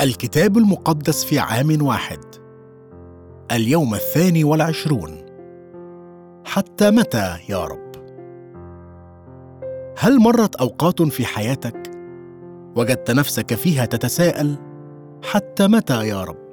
الكتاب 0.00 0.58
المقدس 0.58 1.24
في 1.24 1.38
عام 1.38 1.86
واحد. 1.86 2.18
اليوم 3.52 3.94
الثاني 3.94 4.44
والعشرون. 4.44 5.24
حتى 6.44 6.90
متى 6.90 7.36
يا 7.48 7.64
رب؟ 7.64 7.92
هل 9.98 10.18
مرت 10.18 10.56
أوقات 10.56 11.02
في 11.02 11.26
حياتك 11.26 11.90
وجدت 12.76 13.10
نفسك 13.10 13.54
فيها 13.54 13.84
تتساءل 13.84 14.56
حتى 15.22 15.66
متى 15.66 16.08
يا 16.08 16.24
رب؟ 16.24 16.48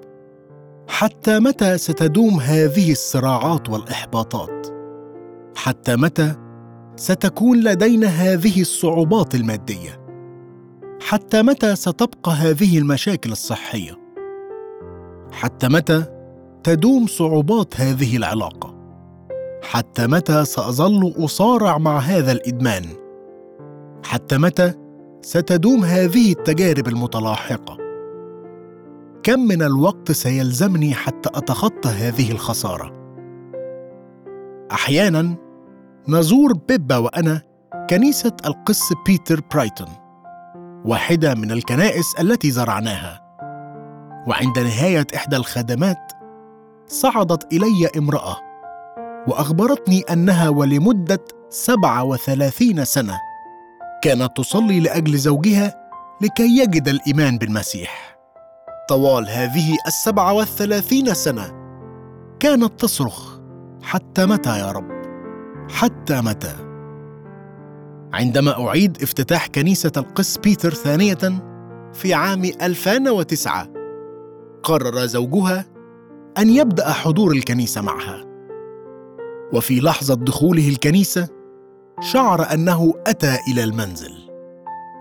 حتى 0.88 1.40
متى 1.40 1.78
ستدوم 1.78 2.40
هذه 2.40 2.92
الصراعات 2.92 3.70
والإحباطات؟ 3.70 4.68
حتى 5.56 5.96
متى 5.96 6.36
ستكون 6.96 7.60
لدينا 7.64 8.08
هذه 8.08 8.62
الصعوبات 8.62 9.36
المادية؟ 9.36 10.05
حتى 11.08 11.42
متى 11.42 11.76
ستبقى 11.76 12.32
هذه 12.32 12.78
المشاكل 12.78 13.32
الصحية؟ 13.32 13.92
حتى 15.32 15.68
متى 15.68 16.04
تدوم 16.64 17.08
صعوبات 17.08 17.82
هذه 17.82 18.18
العلاقة؟ 18.18 18.76
حتى 19.64 20.08
متى 20.08 20.46
سأظل 20.46 21.14
أصارع 21.18 21.78
مع 21.78 21.98
هذا 21.98 22.32
الإدمان؟ 22.32 22.84
حتى 24.06 24.38
متى 24.38 24.74
ستدوم 25.22 25.84
هذه 25.84 26.32
التجارب 26.32 26.88
المتلاحقة؟ 26.88 27.78
كم 29.24 29.40
من 29.40 29.62
الوقت 29.62 30.12
سيلزمني 30.12 30.94
حتى 30.94 31.30
أتخطى 31.36 31.90
هذه 31.90 32.32
الخسارة؟ 32.32 32.94
أحيانا 34.72 35.36
نزور 36.08 36.54
بيبا 36.54 36.98
وأنا 36.98 37.42
كنيسة 37.90 38.34
القس 38.46 38.94
بيتر 39.06 39.42
برايتون. 39.54 40.05
واحدة 40.86 41.34
من 41.36 41.52
الكنائس 41.52 42.16
التي 42.20 42.52
زرعناها. 42.52 43.22
وعند 44.28 44.60
نهاية 44.60 45.08
إحدى 45.16 45.36
الخدمات 45.36 46.12
صعدت 46.88 47.54
إلي 47.54 47.90
امرأة 47.98 48.38
وأخبرتني 49.28 50.02
أنها 50.02 50.50
ولمدة 50.50 51.24
سبعة 51.50 52.04
وثلاثين 52.04 52.86
سنة 52.86 53.20
كانت 54.04 54.38
تصلي 54.38 54.80
لأجل 54.80 55.18
زوجها 55.18 55.74
لكي 56.22 56.58
يجد 56.58 56.88
الإيمان 56.88 57.38
بالمسيح. 57.38 58.18
طوال 58.90 59.30
هذه 59.30 59.78
السبعة 59.88 60.34
والثلاثين 60.34 61.14
سنة 61.14 61.52
كانت 62.40 62.80
تصرخ 62.80 63.40
حتى 63.84 64.26
متى 64.26 64.60
يا 64.60 64.72
رب؟ 64.72 64.92
حتى 65.70 66.22
متى؟ 66.22 66.65
عندما 68.16 68.68
أعيد 68.68 69.02
افتتاح 69.04 69.48
كنيسة 69.48 69.92
القس 69.98 70.38
بيتر 70.38 70.74
ثانية 70.74 71.44
في 71.94 72.14
عام 72.14 72.44
2009 72.44 73.68
قرر 74.64 75.06
زوجها 75.06 75.66
أن 76.38 76.50
يبدأ 76.50 76.90
حضور 76.90 77.32
الكنيسة 77.32 77.82
معها. 77.82 78.26
وفي 79.54 79.80
لحظة 79.80 80.16
دخوله 80.16 80.70
الكنيسة 80.70 81.28
شعر 82.00 82.54
أنه 82.54 82.94
أتى 83.08 83.38
إلى 83.52 83.64
المنزل 83.64 84.14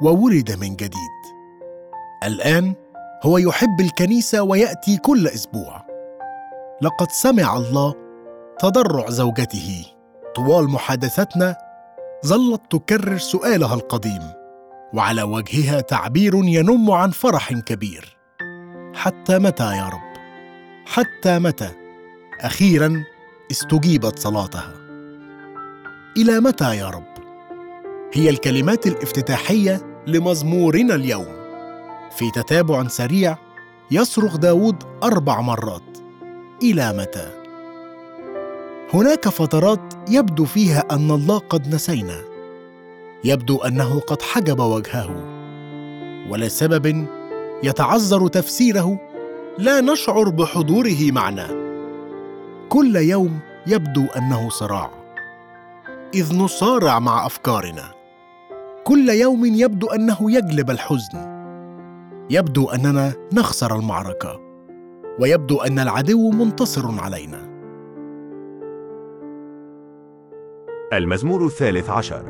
وولد 0.02 0.52
من 0.60 0.76
جديد. 0.76 1.22
الآن 2.24 2.74
هو 3.22 3.38
يحب 3.38 3.80
الكنيسة 3.80 4.42
ويأتي 4.42 4.96
كل 4.96 5.26
أسبوع. 5.26 5.82
لقد 6.82 7.10
سمع 7.10 7.56
الله 7.56 7.94
تضرع 8.58 9.10
زوجته 9.10 9.86
طوال 10.34 10.70
محادثتنا 10.70 11.63
ظلت 12.26 12.62
تكرر 12.70 13.18
سؤالها 13.18 13.74
القديم 13.74 14.22
وعلى 14.94 15.22
وجهها 15.22 15.80
تعبير 15.80 16.34
ينم 16.34 16.90
عن 16.90 17.10
فرح 17.10 17.52
كبير. 17.52 18.16
حتى 18.94 19.38
متى 19.38 19.76
يا 19.76 19.88
رب؟ 19.88 20.14
حتى 20.86 21.38
متى؟ 21.38 21.70
أخيرا 22.40 23.04
استجيبت 23.50 24.18
صلاتها. 24.18 24.72
إلى 26.16 26.40
متى 26.40 26.76
يا 26.76 26.88
رب؟ 26.88 27.14
هي 28.12 28.30
الكلمات 28.30 28.86
الافتتاحية 28.86 30.02
لمزمورنا 30.06 30.94
اليوم. 30.94 31.44
في 32.16 32.30
تتابع 32.30 32.88
سريع 32.88 33.38
يصرخ 33.90 34.36
داود 34.36 34.82
أربع 35.02 35.40
مرات. 35.40 35.98
إلى 36.62 36.92
متى؟ 36.92 37.43
هناك 38.92 39.28
فترات 39.28 39.80
يبدو 40.08 40.44
فيها 40.44 40.84
أن 40.90 41.10
الله 41.10 41.38
قد 41.38 41.74
نسينا. 41.74 42.20
يبدو 43.24 43.58
أنه 43.58 44.00
قد 44.00 44.22
حجب 44.22 44.60
وجهه. 44.60 45.10
ولسبب 46.30 47.06
يتعذر 47.62 48.28
تفسيره 48.28 49.00
لا 49.58 49.80
نشعر 49.80 50.28
بحضوره 50.28 50.98
معنا. 51.00 51.48
كل 52.68 52.96
يوم 52.96 53.38
يبدو 53.66 54.06
أنه 54.16 54.48
صراع. 54.50 54.90
إذ 56.14 56.36
نصارع 56.36 56.98
مع 56.98 57.26
أفكارنا. 57.26 57.84
كل 58.84 59.08
يوم 59.08 59.44
يبدو 59.44 59.86
أنه 59.86 60.18
يجلب 60.20 60.70
الحزن. 60.70 61.34
يبدو 62.30 62.70
أننا 62.70 63.12
نخسر 63.32 63.76
المعركة. 63.76 64.40
ويبدو 65.20 65.60
أن 65.60 65.78
العدو 65.78 66.30
منتصر 66.30 67.00
علينا. 67.00 67.53
المزمور 70.92 71.46
الثالث 71.46 71.90
عشر 71.90 72.24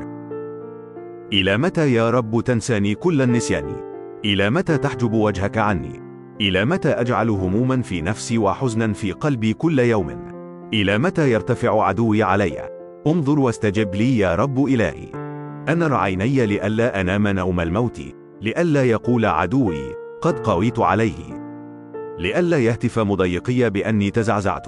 إلى 1.32 1.56
متى 1.56 1.92
يا 1.92 2.10
رب 2.10 2.40
تنساني 2.40 2.94
كل 2.94 3.22
النسيان؟ 3.22 3.76
إلى 4.24 4.50
متى 4.50 4.78
تحجب 4.78 5.12
وجهك 5.12 5.58
عني؟ 5.58 6.02
إلى 6.40 6.64
متى 6.64 6.88
أجعل 6.88 7.30
هموما 7.30 7.82
في 7.82 8.00
نفسي 8.02 8.38
وحزنا 8.38 8.92
في 8.92 9.12
قلبي 9.12 9.52
كل 9.52 9.78
يوم؟ 9.78 10.32
إلى 10.74 10.98
متى 10.98 11.30
يرتفع 11.30 11.84
عدوي 11.84 12.22
علي؟ 12.22 12.68
انظر 13.06 13.38
واستجب 13.38 13.94
لي 13.94 14.18
يا 14.18 14.34
رب 14.34 14.64
إلهي 14.64 15.08
أنر 15.68 15.94
عيني 15.94 16.46
لئلا 16.46 17.00
أنام 17.00 17.28
نوم 17.28 17.60
الموت 17.60 18.00
لئلا 18.40 18.84
يقول 18.84 19.24
عدوي 19.24 19.94
قد 20.22 20.38
قويت 20.38 20.78
عليه 20.78 21.44
لئلا 22.18 22.58
يهتف 22.58 22.98
مضيقي 22.98 23.70
بأني 23.70 24.10
تزعزعت 24.10 24.66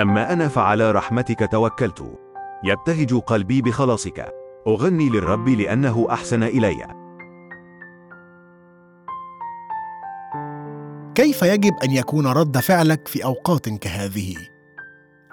أما 0.00 0.32
أنا 0.32 0.48
فعلى 0.48 0.92
رحمتك 0.92 1.48
توكلت 1.52 2.27
يبتهج 2.64 3.14
قلبي 3.14 3.62
بخلاصك. 3.62 4.32
أغني 4.66 5.08
للرب 5.10 5.48
لأنه 5.48 6.06
أحسن 6.10 6.42
إلي. 6.42 6.86
كيف 11.14 11.42
يجب 11.42 11.74
أن 11.84 11.90
يكون 11.90 12.26
رد 12.26 12.58
فعلك 12.58 13.08
في 13.08 13.24
أوقات 13.24 13.68
كهذه؟ 13.68 14.34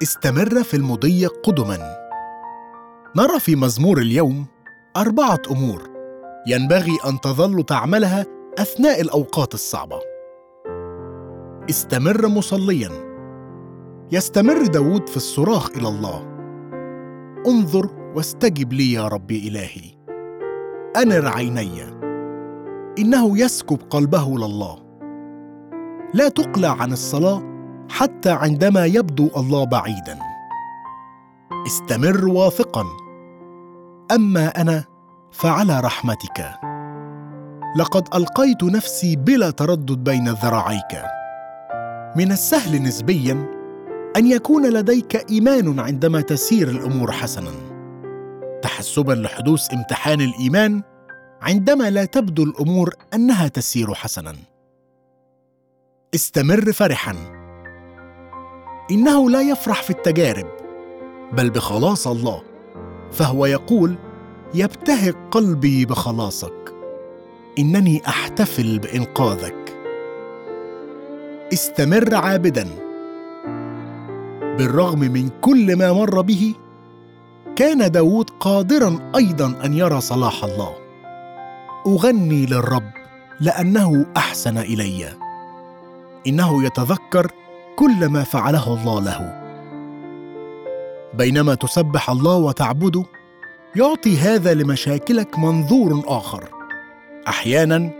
استمر 0.03 0.63
في 0.63 0.73
المضي 0.77 1.25
قدما. 1.25 1.77
نرى 3.17 3.39
في 3.39 3.55
مزمور 3.55 3.97
اليوم 3.97 4.45
أربعة 4.97 5.41
أمور 5.51 5.89
ينبغي 6.47 6.97
أن 7.05 7.21
تظل 7.21 7.63
تعملها 7.63 8.25
أثناء 8.59 9.01
الأوقات 9.01 9.53
الصعبة. 9.53 9.99
استمر 11.69 12.27
مصليا. 12.27 12.89
يستمر 14.11 14.65
داود 14.65 15.09
في 15.09 15.17
الصراخ 15.17 15.69
إلى 15.77 15.87
الله. 15.87 16.34
انظر 17.47 17.89
واستجب 18.15 18.73
لي 18.73 18.93
يا 18.93 19.07
ربي 19.07 19.47
إلهي. 19.47 19.95
انر 20.97 21.27
عيني 21.27 21.83
إنه 22.99 23.39
يسكب 23.39 23.79
قلبه 23.89 24.37
لله. 24.37 24.77
لا 26.13 26.29
تقلع 26.29 26.81
عن 26.81 26.91
الصلاة 26.91 27.43
حتى 27.89 28.31
عندما 28.31 28.85
يبدو 28.85 29.29
الله 29.37 29.63
بعيدا. 29.63 30.19
استمر 31.67 32.27
واثقا. 32.27 32.85
أما 34.15 34.47
أنا 34.47 34.83
فعلى 35.31 35.79
رحمتك. 35.79 36.51
لقد 37.79 38.07
ألقيت 38.15 38.63
نفسي 38.63 39.15
بلا 39.15 39.49
تردد 39.51 40.03
بين 40.03 40.29
ذراعيك. 40.29 41.03
من 42.15 42.31
السهل 42.31 42.83
نسبيا 42.83 43.54
أن 44.15 44.27
يكون 44.27 44.69
لديك 44.69 45.29
إيمان 45.29 45.79
عندما 45.79 46.21
تسير 46.21 46.69
الأمور 46.69 47.11
حسنا. 47.11 47.51
تحسبا 48.61 49.13
لحدوث 49.13 49.73
امتحان 49.73 50.21
الإيمان 50.21 50.81
عندما 51.41 51.89
لا 51.89 52.05
تبدو 52.05 52.43
الأمور 52.43 52.93
أنها 53.13 53.47
تسير 53.47 53.93
حسنا. 53.93 54.35
استمر 56.15 56.71
فرحا. 56.71 57.15
إنه 58.91 59.29
لا 59.29 59.41
يفرح 59.41 59.83
في 59.83 59.89
التجارب 59.89 60.47
بل 61.33 61.49
بخلاص 61.49 62.07
الله 62.07 62.43
فهو 63.11 63.45
يقول 63.45 63.95
يبتهج 64.53 65.13
قلبي 65.31 65.85
بخلاصك 65.85 66.73
إنني 67.59 68.01
أحتفل 68.07 68.79
بإنقاذك. 68.79 69.77
استمر 71.53 72.15
عابدا. 72.15 72.84
بالرغم 74.57 74.99
من 74.99 75.29
كل 75.41 75.75
ما 75.75 75.93
مر 75.93 76.21
به 76.21 76.53
كان 77.55 77.91
داود 77.91 78.29
قادرا 78.39 79.11
أيضا 79.15 79.53
أن 79.65 79.73
يرى 79.73 80.01
صلاح 80.01 80.43
الله. 80.43 80.75
أغني 81.87 82.45
للرب 82.45 82.91
لأنه 83.39 84.05
أحسن 84.17 84.57
إلي. 84.57 85.13
إنه 86.27 86.65
يتذكر 86.65 87.31
كل 87.75 88.07
ما 88.07 88.23
فعله 88.23 88.73
الله 88.73 89.01
له. 89.01 89.41
بينما 91.13 91.55
تسبح 91.55 92.09
الله 92.09 92.35
وتعبده 92.35 93.03
يعطي 93.75 94.17
هذا 94.17 94.53
لمشاكلك 94.53 95.39
منظور 95.39 96.03
آخر. 96.07 96.49
أحيانا 97.27 97.91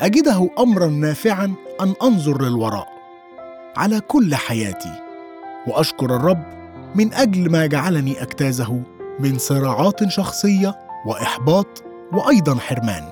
أجده 0.00 0.50
امرا 0.58 0.86
نافعا 0.86 1.54
أن 1.80 1.94
أنظر 2.02 2.42
للوراء. 2.42 2.88
على 3.76 4.00
كل 4.00 4.34
حياتي. 4.34 5.09
وأشكر 5.66 6.16
الرب 6.16 6.42
من 6.94 7.14
أجل 7.14 7.50
ما 7.50 7.66
جعلني 7.66 8.22
أجتازه 8.22 8.82
من 9.20 9.38
صراعات 9.38 10.08
شخصية 10.08 10.78
وإحباط 11.06 11.84
وأيضا 12.12 12.58
حرمان. 12.58 13.10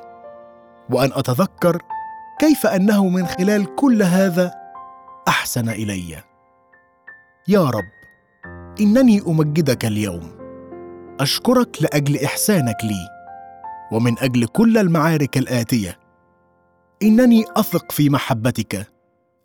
وأن 0.90 1.10
أتذكر 1.12 1.82
كيف 2.38 2.66
أنه 2.66 3.08
من 3.08 3.26
خلال 3.26 3.74
كل 3.74 4.02
هذا 4.02 4.54
أحسن 5.28 5.68
إلي. 5.68 6.16
يا 7.48 7.64
رب 7.64 7.88
إنني 8.80 9.22
أمجدك 9.26 9.84
اليوم. 9.84 10.38
أشكرك 11.20 11.82
لأجل 11.82 12.24
إحسانك 12.24 12.76
لي 12.84 13.08
ومن 13.92 14.18
أجل 14.18 14.46
كل 14.46 14.78
المعارك 14.78 15.38
الآتية. 15.38 15.98
إنني 17.02 17.44
أثق 17.56 17.92
في 17.92 18.10
محبتك 18.10 18.86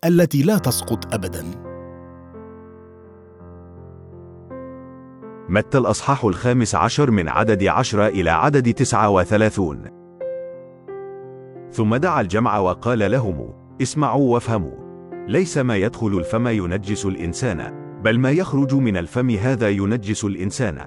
التي 0.04 0.42
لا 0.42 0.58
تسقط 0.58 1.14
ابدا. 1.14 1.63
متى 5.48 5.78
الأصحاح 5.78 6.24
الخامس 6.24 6.74
عشر 6.74 7.10
من 7.10 7.28
عدد 7.28 7.64
عشرة 7.64 8.06
إلى 8.06 8.30
عدد 8.30 8.74
تسعة 8.74 9.10
وثلاثون؟ 9.10 9.82
ثم 11.70 11.96
دعا 11.96 12.20
الجمع 12.20 12.58
وقال 12.58 13.10
لهم 13.10 13.52
اسمعوا 13.82 14.34
وافهموا. 14.34 14.84
ليس 15.28 15.58
ما 15.58 15.76
يدخل 15.76 16.06
الفم 16.06 16.48
ينجس 16.48 17.06
الإنسان 17.06 17.84
بل 18.02 18.18
ما 18.18 18.30
يخرج 18.30 18.74
من 18.74 18.96
الفم 18.96 19.30
هذا 19.30 19.68
ينجس 19.68 20.24
الإنسان. 20.24 20.78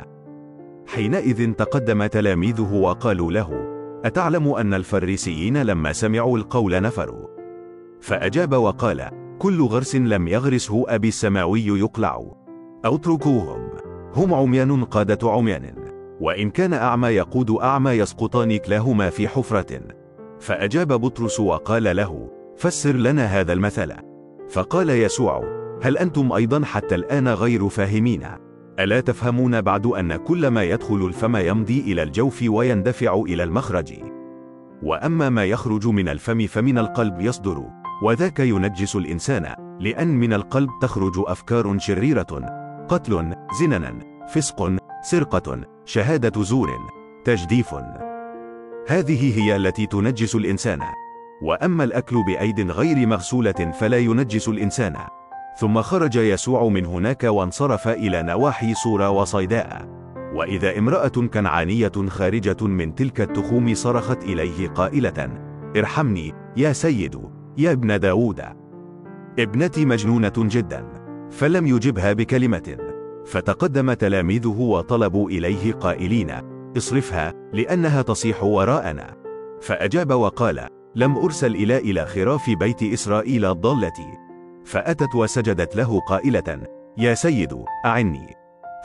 حينئذ 0.88 1.54
تقدم 1.54 2.06
تلاميذه 2.06 2.74
وقالوا 2.74 3.32
له 3.32 3.50
أتعلم 4.06 4.54
أن 4.54 4.74
الفريسيين 4.74 5.62
لما 5.62 5.94
سمعوا 5.94 6.38
القول 6.38 6.82
نفروا. 6.82 7.28
فأجاب 8.02 8.54
وقال 8.54 9.10
كل 9.40 9.62
غرس 9.62 9.96
لم 9.96 10.28
يغرسه 10.28 10.86
أبي 10.88 11.08
السماوي 11.08 11.66
يقلع. 11.66 12.16
أو 12.86 12.96
أتركوهم. 12.96 13.87
هم 14.18 14.34
عميان 14.34 14.84
قادة 14.84 15.32
عميان. 15.32 15.74
وإن 16.22 16.50
كان 16.50 16.74
أعمى 16.74 17.08
يقود 17.08 17.52
أعمى 17.52 17.92
يسقطان 17.92 18.58
كلاهما 18.58 19.10
في 19.10 19.28
حفرة. 19.28 19.82
فأجاب 20.40 20.88
بطرس 20.88 21.40
وقال 21.40 21.96
له 21.96 22.30
فسر 22.58 22.96
لنا 22.96 23.26
هذا 23.26 23.54
المثل. 23.54 23.94
فقال 24.50 24.90
يسوع 24.90 25.44
هل 25.82 25.98
أنتم 25.98 26.34
أيضا 26.34 26.66
حتى 26.66 26.96
الآن 26.96 27.28
غير 27.28 27.70
فاهمين؟ 27.70 28.24
ألا 28.80 29.00
تفهمون 29.00 29.62
بعد 29.62 29.86
أن 29.86 30.16
كل 30.16 30.48
ما 30.48 30.64
يدخل 30.64 31.06
الفم 31.06 31.36
يمضي 31.36 31.80
إلى 31.80 32.04
الجوف 32.04 32.44
ويندفع 32.48 33.22
إلى 33.28 33.44
المخرج؟ 33.44 33.94
وأما 34.84 35.30
ما 35.30 35.46
يخرج 35.46 35.88
من 35.88 36.10
الفم 36.10 36.48
فمن 36.48 36.78
القلب 36.78 37.22
يصدر. 37.22 37.64
وذاك 38.04 38.40
ينجس 38.40 38.96
الإنسان 38.96 39.54
لأن 39.80 40.08
من 40.08 40.34
القلب 40.34 40.70
تخرج 40.82 41.14
أفكار 41.28 41.78
شريرة. 41.78 42.57
قتل 42.90 43.36
زننا 43.60 44.00
فسق 44.28 44.72
سرقة 45.02 45.62
شهادة 45.86 46.44
زور 46.44 46.70
تجديف. 47.26 47.76
هذه 48.88 49.40
هي 49.40 49.56
التي 49.56 49.86
تنجس 49.86 50.36
الإنسان. 50.36 50.80
وأما 51.42 51.84
الأكل 51.84 52.24
بأيد 52.28 52.72
غير 52.72 53.08
مغسولة 53.08 53.72
فلا 53.80 53.98
ينجس 53.98 54.48
الإنسان. 54.48 54.96
ثم 55.60 55.82
خرج 55.82 56.16
يسوع 56.16 56.68
من 56.68 56.86
هناك 56.86 57.24
وانصرف 57.24 57.88
إلى 57.88 58.24
نواحي 58.24 58.74
صورة 58.74 59.10
وصيداء. 59.10 59.88
وإذا 60.36 60.78
امرأة 60.78 61.08
كنعانية 61.08 61.92
خارجة 62.08 62.66
من 62.66 62.96
تلك 62.96 63.22
التخوم 63.22 63.74
صرخت 63.74 64.24
إليه 64.24 64.68
قائلة 64.68 65.30
ارحمني 65.78 66.34
يا 66.58 66.74
سيد 66.74 67.22
يا 67.58 67.72
ابن 67.72 68.00
داود. 68.00 68.44
ابنتي 69.40 69.86
مجنونة 69.86 70.34
جدا. 70.38 71.07
فلم 71.32 71.68
يجبها 71.68 72.14
بكلمة. 72.14 72.78
فتقدم 73.26 73.94
تلاميذه 73.94 74.60
وطلبوا 74.60 75.30
إليه 75.30 75.74
قائلين 75.74 76.32
اصرفها 76.78 77.34
لأنها 77.54 78.02
تصيح 78.02 78.44
وراءنا. 78.44 79.16
فأجاب 79.62 80.12
وقال 80.12 80.68
لم 80.96 81.18
أرسل 81.18 81.56
إلى 81.56 81.78
إلى 81.78 82.06
خراف 82.06 82.50
بيت 82.50 82.84
إسرائيل 82.84 83.46
الضالة. 83.46 84.18
فأتت 84.66 85.16
وسجدت 85.16 85.76
له 85.76 86.00
قائلة 86.00 86.62
يا 86.98 87.14
سيد 87.14 87.64
أعني. 87.86 88.36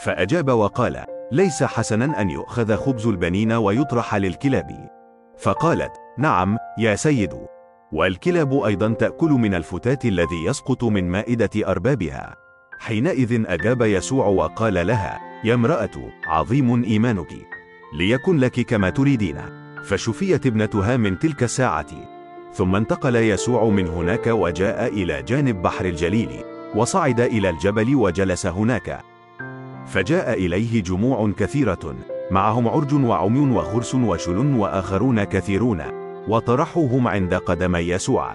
فأجاب 0.04 0.50
وقال 0.50 1.04
ليس 1.32 1.62
حسنا 1.62 2.20
أن 2.20 2.30
يؤخذ 2.30 2.76
خبز 2.76 3.06
البنين 3.06 3.52
ويطرح 3.52 4.14
للكلاب. 4.14 4.88
فقالت 5.38 5.92
نعم 6.18 6.56
يا 6.78 6.94
سيد. 6.94 7.34
والكلاب 7.92 8.62
أيضا 8.62 8.88
تأكل 8.88 9.30
من 9.30 9.54
الفتات 9.54 10.04
الذي 10.04 10.44
يسقط 10.46 10.84
من 10.84 11.08
مائدة 11.10 11.50
أربابها. 11.56 12.36
حينئذ 12.78 13.42
أجاب 13.46 13.82
يسوع 13.82 14.26
وقال 14.26 14.86
لها 14.86 15.20
يا 15.44 15.54
امرأة 15.54 15.90
عظيم 16.26 16.84
إيمانك. 16.84 17.32
ليكن 17.94 18.36
لك 18.36 18.60
كما 18.60 18.90
تريدين. 18.90 19.38
فشفيت 19.84 20.46
ابنتها 20.46 20.96
من 20.96 21.18
تلك 21.18 21.42
الساعة. 21.42 21.86
ثم 22.52 22.76
انتقل 22.76 23.16
يسوع 23.16 23.64
من 23.64 23.88
هناك 23.88 24.26
وجاء 24.26 24.88
إلى 24.88 25.22
جانب 25.22 25.62
بحر 25.62 25.84
الجليل 25.84 26.30
وصعد 26.74 27.20
إلى 27.20 27.50
الجبل 27.50 27.94
وجلس 27.94 28.46
هناك. 28.46 29.00
فجاء 29.86 30.32
إليه 30.32 30.82
جموع 30.82 31.32
كثيرة 31.38 31.96
معهم 32.30 32.68
عرج 32.68 32.94
وعمي 32.94 33.56
وخرس 33.56 33.94
وشل 33.94 34.36
وآخرون 34.36 35.24
كثيرون. 35.24 36.01
وطرحوهم 36.28 37.08
عند 37.08 37.34
قدمي 37.34 37.78
يسوع. 37.78 38.32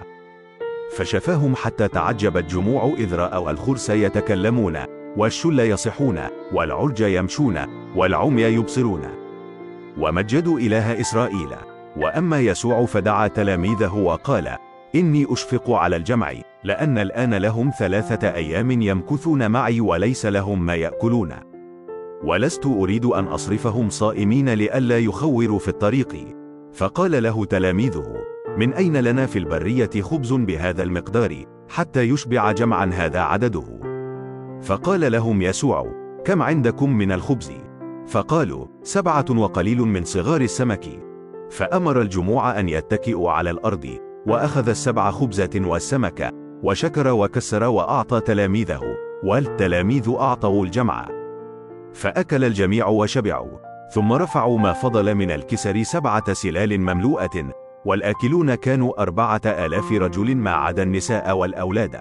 فشفاهم 0.97 1.55
حتى 1.55 1.87
تعجبت 1.87 2.43
جموع 2.43 2.93
إذ 2.97 3.15
رأوا 3.15 3.51
الخرس 3.51 3.89
يتكلمون 3.89 4.77
والشل 5.17 5.59
يصحون 5.59 6.19
والعرج 6.53 6.99
يمشون 6.99 7.57
والعمي 7.95 8.41
يبصرون. 8.41 9.01
ومجدوا 9.99 10.59
إله 10.59 11.01
إسرائيل. 11.01 11.49
وأما 11.97 12.39
يسوع 12.39 12.85
فدعا 12.85 13.27
تلاميذه 13.27 13.95
وقال 13.95 14.57
إني 14.95 15.25
أشفق 15.29 15.71
على 15.71 15.95
الجمع 15.95 16.33
لأن 16.63 16.97
الآن 16.97 17.33
لهم 17.33 17.71
ثلاثة 17.79 18.33
أيام 18.33 18.81
يمكثون 18.81 19.51
معي 19.51 19.81
وليس 19.81 20.25
لهم 20.25 20.65
ما 20.65 20.75
يأكلون. 20.75 21.33
ولست 22.23 22.65
أريد 22.65 23.05
أن 23.05 23.23
أصرفهم 23.25 23.89
صائمين 23.89 24.49
لئلا 24.49 24.99
يخوروا 24.99 25.59
في 25.59 25.67
الطريق. 25.67 26.37
فقال 26.77 27.23
له 27.23 27.45
تلاميذه 27.45 28.13
من 28.57 28.73
أين 28.73 28.97
لنا 28.97 29.25
في 29.25 29.39
البرية 29.39 29.89
خبز 30.01 30.33
بهذا 30.33 30.83
المقدار 30.83 31.43
حتى 31.69 32.01
يشبع 32.01 32.51
جمعا 32.51 32.85
هذا 32.93 33.19
عدده؟ 33.19 33.79
فقال 34.61 35.11
لهم 35.11 35.41
يسوع 35.41 35.93
كم 36.25 36.41
عندكم 36.41 36.97
من 36.97 37.11
الخبز؟ 37.11 37.51
فقالوا 38.07 38.67
سبعة 38.83 39.25
وقليل 39.29 39.77
من 39.77 40.03
صغار 40.03 40.41
السمك. 40.41 40.85
فأمر 41.49 42.01
الجموع 42.01 42.59
أن 42.59 42.69
يتكئوا 42.69 43.31
على 43.31 43.49
الأرض 43.49 43.97
وأخذ 44.27 44.69
السبع 44.69 45.11
خبزة 45.11 45.61
والسمك 45.65 46.31
وشكر 46.63 47.07
وكسر 47.07 47.63
وأعطى 47.63 48.19
تلاميذه 48.19 48.81
والتلاميذ 49.23 50.15
أعطوا 50.19 50.65
الجمع. 50.65 51.07
فأكل 51.93 52.43
الجميع 52.43 52.87
وشبعوا. 52.87 53.66
ثم 53.93 54.13
رفعوا 54.13 54.59
ما 54.59 54.73
فضل 54.73 55.15
من 55.15 55.31
الكسر 55.31 55.83
سبعة 55.83 56.33
سلال 56.33 56.81
مملوءة 56.81 57.53
والآكلون 57.85 58.55
كانوا 58.55 59.01
أربعة 59.01 59.41
آلاف 59.45 59.91
رجل 59.91 60.35
ما 60.35 60.51
عدا 60.51 60.83
النساء 60.83 61.37
والأولاد. 61.37 61.99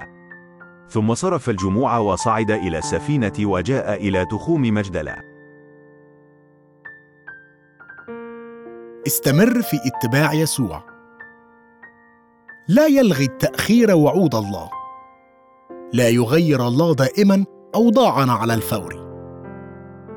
ثم 0.89 1.15
صرف 1.15 1.49
الجموع 1.51 1.99
وصعد 1.99 2.51
إلى 2.51 2.79
السفينة 2.79 3.33
وجاء 3.41 3.95
إلى 3.95 4.25
تخوم 4.25 4.63
مجدلة 4.63 5.17
استمر 9.07 9.63
في 9.63 9.77
اتباع 9.85 10.33
يسوع. 10.33 10.83
لا 12.69 12.87
يلغي 12.87 13.25
التأخير 13.25 13.97
وعود 13.97 14.35
الله. 14.35 14.71
لا 15.93 16.09
يغير 16.09 16.69
الله 16.69 16.95
دائما 16.95 17.45
اوضاعنا 17.75 18.33
على 18.33 18.55
الفور. 18.55 18.95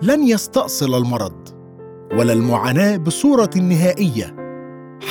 لن 0.02 0.24
يستأصل 0.24 0.96
المرض. 0.96 1.59
ولا 2.14 2.34
المعاناة 2.34 2.98
بصورة 2.98 3.50
نهائية 3.56 4.36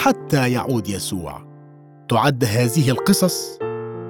حتى 0.03 0.53
يعود 0.53 0.89
يسوع. 0.89 1.49
تعد 2.09 2.45
هذه 2.45 2.91
القصص 2.91 3.59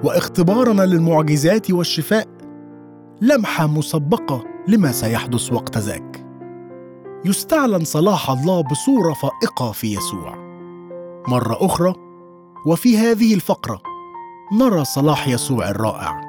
واختبارنا 0.03 0.81
للمعجزات 0.81 1.71
والشفاء 1.71 2.27
لمحة 3.21 3.67
مسبقة 3.67 4.43
لما 4.67 4.91
سيحدث 4.91 5.53
وقت 5.53 5.77
ذاك. 5.77 6.25
يستعلن 7.25 7.83
صلاح 7.83 8.29
الله 8.29 8.61
بصورة 8.61 9.13
فائقة 9.13 9.71
في 9.71 9.93
يسوع. 9.93 10.35
مرة 11.27 11.57
أخرى 11.65 11.93
وفي 12.65 12.97
هذه 12.97 13.33
الفقرة 13.33 13.81
نرى 14.53 14.85
صلاح 14.85 15.27
يسوع 15.27 15.69
الرائع 15.69 16.21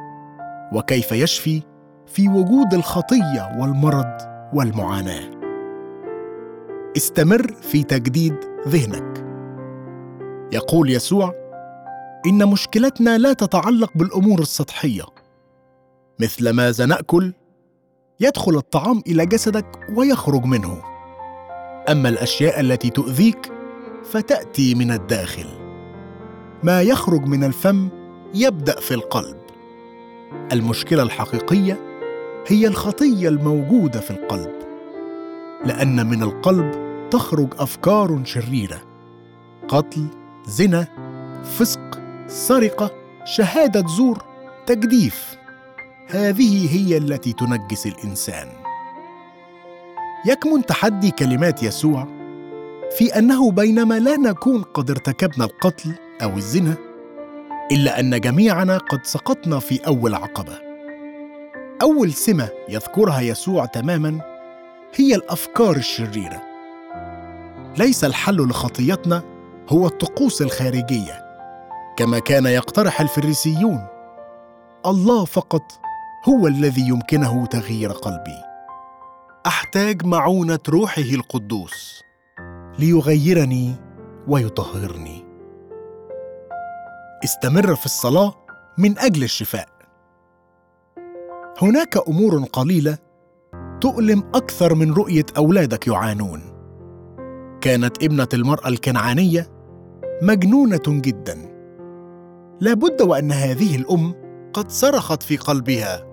وكيف 0.72 1.12
يشفي 1.12 1.62
في 2.06 2.28
وجود 2.28 2.74
الخطية 2.74 3.58
والمرض 3.60 4.16
والمعاناة. 4.54 5.39
استمر 6.96 7.52
في 7.52 7.82
تجديد 7.82 8.34
ذهنك. 8.68 9.24
يقول 10.52 10.90
يسوع 10.90 11.34
إن 12.26 12.48
مشكلتنا 12.48 13.18
لا 13.18 13.32
تتعلق 13.32 13.90
بالأمور 13.94 14.40
السطحية. 14.40 15.04
مثل 16.20 16.50
ماذا 16.50 16.86
ناكل 16.86 17.32
يدخل 18.20 18.56
الطعام 18.56 19.02
إلى 19.06 19.26
جسدك 19.26 19.80
ويخرج 19.96 20.44
منه. 20.44 20.82
أما 21.88 22.08
الأشياء 22.08 22.60
التي 22.60 22.90
تؤذيك 22.90 23.52
فتأتي 24.04 24.74
من 24.74 24.90
الداخل. 24.90 25.46
ما 26.62 26.82
يخرج 26.82 27.26
من 27.26 27.44
الفم 27.44 27.88
يبدأ 28.34 28.80
في 28.80 28.94
القلب. 28.94 29.36
المشكلة 30.52 31.02
الحقيقية 31.02 31.78
هي 32.46 32.66
الخطية 32.66 33.28
الموجودة 33.28 34.00
في 34.00 34.10
القلب. 34.10 34.59
لأن 35.64 36.06
من 36.06 36.22
القلب 36.22 36.90
تخرج 37.10 37.48
أفكار 37.58 38.24
شريرة. 38.24 38.80
قتل 39.68 40.06
زنا 40.46 40.86
فسق 41.42 42.00
سرقة 42.26 42.90
شهادة 43.24 43.86
زور 43.86 44.24
تجديف. 44.66 45.36
هذه 46.08 46.76
هي 46.76 46.96
التي 46.96 47.32
تنجس 47.32 47.86
الإنسان. 47.86 48.48
يكمن 50.26 50.66
تحدي 50.66 51.10
كلمات 51.10 51.62
يسوع 51.62 52.06
في 52.98 53.18
أنه 53.18 53.50
بينما 53.50 53.98
لا 53.98 54.16
نكون 54.16 54.62
قد 54.62 54.90
ارتكبنا 54.90 55.44
القتل 55.44 55.94
أو 56.22 56.36
الزنا 56.36 56.74
إلا 57.72 58.00
أن 58.00 58.20
جميعنا 58.20 58.78
قد 58.78 59.04
سقطنا 59.04 59.58
في 59.58 59.86
أول 59.86 60.14
عقبة. 60.14 60.58
أول 61.82 62.12
سمة 62.12 62.48
يذكرها 62.68 63.20
يسوع 63.20 63.64
تماما 63.66 64.39
هي 64.94 65.14
الأفكار 65.14 65.76
الشريرة. 65.76 66.42
ليس 67.78 68.04
الحل 68.04 68.36
لخطيتنا 68.36 69.22
هو 69.68 69.86
الطقوس 69.86 70.42
الخارجية 70.42 71.24
كما 71.96 72.18
كان 72.18 72.46
يقترح 72.46 73.00
الفريسيون. 73.00 73.86
الله 74.86 75.24
فقط 75.24 75.62
هو 76.28 76.46
الذي 76.46 76.88
يمكنه 76.88 77.46
تغيير 77.46 77.92
قلبي. 77.92 78.42
أحتاج 79.46 80.04
معونة 80.04 80.58
روحه 80.68 81.02
القدوس 81.02 82.02
ليغيرني 82.78 83.74
ويطهرني. 84.28 85.24
استمر 87.24 87.74
في 87.74 87.86
الصلاة 87.86 88.34
من 88.78 88.98
أجل 88.98 89.22
الشفاء. 89.22 89.68
هناك 91.62 92.08
أمور 92.08 92.44
قليلة 92.44 92.98
تؤلم 93.80 94.22
أكثر 94.34 94.74
من 94.74 94.92
رؤية 94.92 95.26
أولادك 95.36 95.86
يعانون. 95.86 96.40
كانت 97.60 98.04
ابنة 98.04 98.28
المرأة 98.34 98.68
الكنعانية 98.68 99.46
مجنونة 100.22 100.82
جدا. 100.88 101.38
لابد 102.60 103.02
وأن 103.02 103.32
هذه 103.32 103.76
الأم 103.76 104.14
قد 104.52 104.70
صرخت 104.70 105.22
في 105.22 105.36
قلبها 105.36 106.06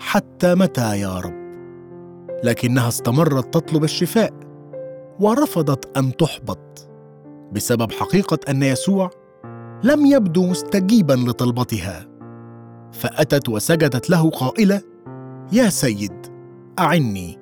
حتى 0.00 0.54
متى 0.54 1.00
يا 1.00 1.18
رب؟ 1.18 1.44
لكنها 2.44 2.88
استمرت 2.88 3.54
تطلب 3.54 3.84
الشفاء 3.84 4.32
ورفضت 5.20 5.96
أن 5.96 6.16
تحبط 6.16 6.88
بسبب 7.52 7.92
حقيقة 7.92 8.38
أن 8.48 8.62
يسوع 8.62 9.10
لم 9.82 10.06
يبدو 10.06 10.46
مستجيبا 10.46 11.12
لطلبتها. 11.12 12.06
فأتت 12.92 13.48
وسجدت 13.48 14.10
له 14.10 14.30
قائلة 14.30 14.82
يا 15.52 15.68
سيد 15.68 16.23
أعني. 16.78 17.38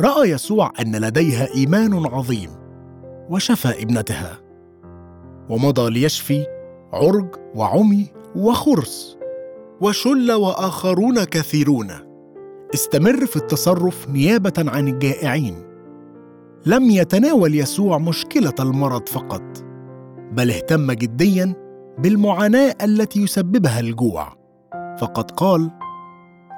رأى 0.00 0.30
يسوع 0.30 0.72
أن 0.80 0.96
لديها 0.96 1.54
إيمان 1.54 2.06
عظيم 2.06 2.50
وشفى 3.30 3.82
ابنتها 3.82 4.38
ومضى 5.50 5.90
ليشفي 5.90 6.46
عرج 6.92 7.28
وعمي 7.54 8.06
وخرس 8.36 9.18
وشل 9.80 10.32
وآخرون 10.32 11.24
كثيرون. 11.24 11.90
استمر 12.74 13.26
في 13.26 13.36
التصرف 13.36 14.08
نيابة 14.08 14.52
عن 14.58 14.88
الجائعين. 14.88 15.54
لم 16.66 16.90
يتناول 16.90 17.54
يسوع 17.54 17.98
مشكلة 17.98 18.54
المرض 18.60 19.08
فقط 19.08 19.64
بل 20.32 20.50
اهتم 20.50 20.92
جديا 20.92 21.54
بالمعاناة 21.98 22.74
التي 22.84 23.22
يسببها 23.22 23.80
الجوع. 23.80 24.32
فقد 24.98 25.30
قال 25.30 25.70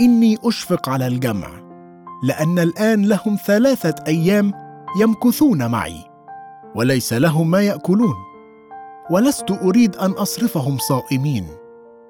إني 0.01 0.39
أشفق 0.45 0.89
على 0.89 1.07
الجمع 1.07 1.49
لأن 2.23 2.59
الآن 2.59 3.07
لهم 3.07 3.37
ثلاثة 3.47 3.95
أيام 4.07 4.53
يمكثون 5.01 5.71
معي 5.71 6.05
وليس 6.75 7.13
لهم 7.13 7.51
ما 7.51 7.61
يأكلون. 7.61 8.15
ولست 9.11 9.51
أريد 9.51 9.97
أن 9.97 10.11
أصرفهم 10.11 10.79
صائمين 10.79 11.47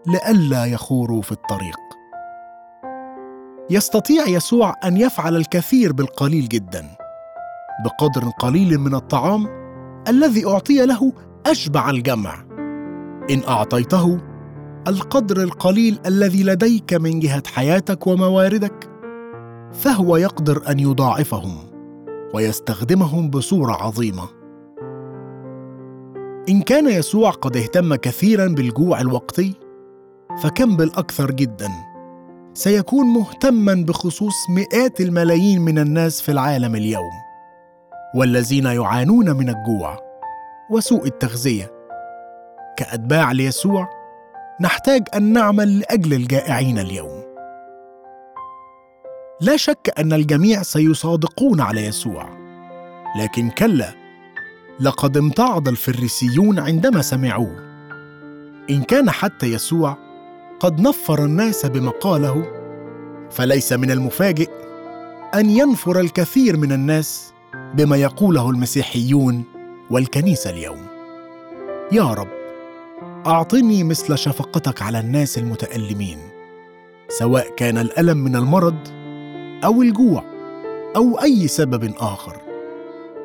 لئلا 0.07 0.64
يخوروا 0.64 1.23
في 1.23 1.33
الطريق. 1.33 1.79
يستطيع 3.71 4.26
يسوع 4.26 4.75
أن 4.85 4.97
يفعل 4.97 5.37
الكثير 5.37 5.93
بالقليل 5.93 6.49
جدا 6.49 6.87
بقدر 7.85 8.29
قليل 8.38 8.79
من 8.79 8.95
الطعام 8.95 9.47
الذي 10.09 10.47
أعطي 10.47 10.87
له 10.87 11.12
أشبع 11.47 11.91
الجمع. 11.91 12.35
إن 13.31 13.43
أعطيته 13.49 14.34
القدر 14.88 15.43
القليل 15.43 15.99
الذي 16.07 16.43
لديك 16.43 16.95
من 16.95 17.21
جهة 17.21 17.43
حياتك 17.47 18.07
ومواردك 18.07 18.91
فهو 19.73 20.17
يقدر 20.17 20.62
أن 20.71 20.81
يضاعفهم 20.81 21.59
ويستخدمهم 22.35 23.31
بصورة 23.31 23.73
عظيمة. 23.73 24.29
إن 26.49 26.62
كان 26.62 26.88
يسوع 26.88 27.31
قد 27.31 27.57
اهتم 27.57 27.95
كثيرا 27.95 28.47
بالجوع 28.47 29.00
الوقتي 29.00 29.55
فكم 30.43 30.76
بالأكثر 30.76 31.31
جدا. 31.31 31.69
سيكون 32.55 33.07
مهتما 33.07 33.75
بخصوص 33.75 34.50
مئات 34.50 35.00
الملايين 35.00 35.61
من 35.61 35.79
الناس 35.79 36.21
في 36.21 36.33
العالم 36.33 36.75
اليوم 36.75 37.12
والذين 38.14 38.64
يعانون 38.64 39.31
من 39.37 39.49
الجوع 39.49 39.99
وسوء 40.71 41.07
التغذية. 41.07 41.73
كأتباع 42.76 43.33
ليسوع 43.33 44.03
نحتاج 44.61 45.02
أن 45.14 45.32
نعمل 45.32 45.78
لأجل 45.78 46.12
الجائعين 46.12 46.78
اليوم. 46.78 47.25
لا 49.40 49.56
شك 49.56 49.92
أن 49.99 50.12
الجميع 50.12 50.62
سيصادقون 50.62 51.61
على 51.61 51.87
يسوع. 51.87 52.28
لكن 53.20 53.50
كلا 53.50 53.94
لقد 54.80 55.16
امتعض 55.16 55.68
الفريسيون 55.68 56.58
عندما 56.58 57.02
سمعوه. 57.02 57.56
إن 58.70 58.82
كان 58.82 59.11
حتى 59.11 59.46
يسوع 59.46 59.96
قد 60.61 60.80
نفر 60.80 61.25
الناس 61.25 61.66
بما 61.66 61.90
قاله 61.90 62.46
فليس 63.30 63.73
من 63.73 63.90
المفاجئ 63.90 64.50
أن 65.34 65.50
ينفر 65.50 66.00
الكثير 66.00 66.56
من 66.56 66.73
الناس 66.73 67.32
بما 67.75 67.96
يقوله 67.96 68.50
المسيحيون 68.50 69.44
والكنيسة 69.90 70.50
اليوم. 70.50 70.87
يا 71.92 72.04
رب. 72.04 72.44
أعطني 73.26 73.85
مثل 73.85 74.19
شفقتك 74.19 74.83
على 74.83 75.00
الناس 75.00 75.38
المتألمين 75.38 76.19
سواء 77.09 77.54
كان 77.57 77.78
الألم 77.78 78.16
من 78.16 78.37
المرض 78.37 78.76
أو 79.64 79.83
الجوع 79.83 80.25
أو 80.97 81.21
أي 81.23 81.49
سبب 81.49 81.95
آخر. 81.99 82.37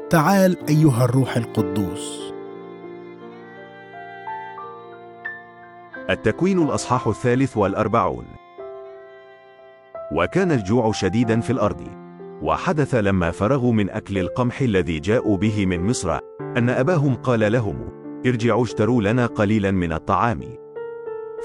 تعال 0.10 0.58
أيها 0.70 1.06
الروح 1.06 1.38
القدوس. 1.38 2.34
التكوين 6.10 6.64
الأصحاح 6.64 7.08
الثالث 7.08 7.58
والأربعون. 7.58 8.26
وكان 10.12 10.52
الجوع 10.52 10.92
شديدا 10.92 11.40
في 11.42 11.50
الأرض 11.50 11.82
وحدث 12.42 12.96
لما 12.96 13.32
فرغوا 13.32 13.74
من 13.74 13.90
أكل 13.90 14.18
القمح 14.18 14.62
الذي 14.62 15.00
جاءوا 15.00 15.38
به 15.38 15.66
من 15.66 15.80
مصر 15.88 16.20
أن 16.58 16.70
أباهم 16.70 17.16
قال 17.16 17.52
لهم 17.52 17.99
ارجعوا 18.26 18.64
اشتروا 18.64 19.02
لنا 19.02 19.26
قليلا 19.26 19.72
من 19.72 19.94
الطعام. 19.94 20.40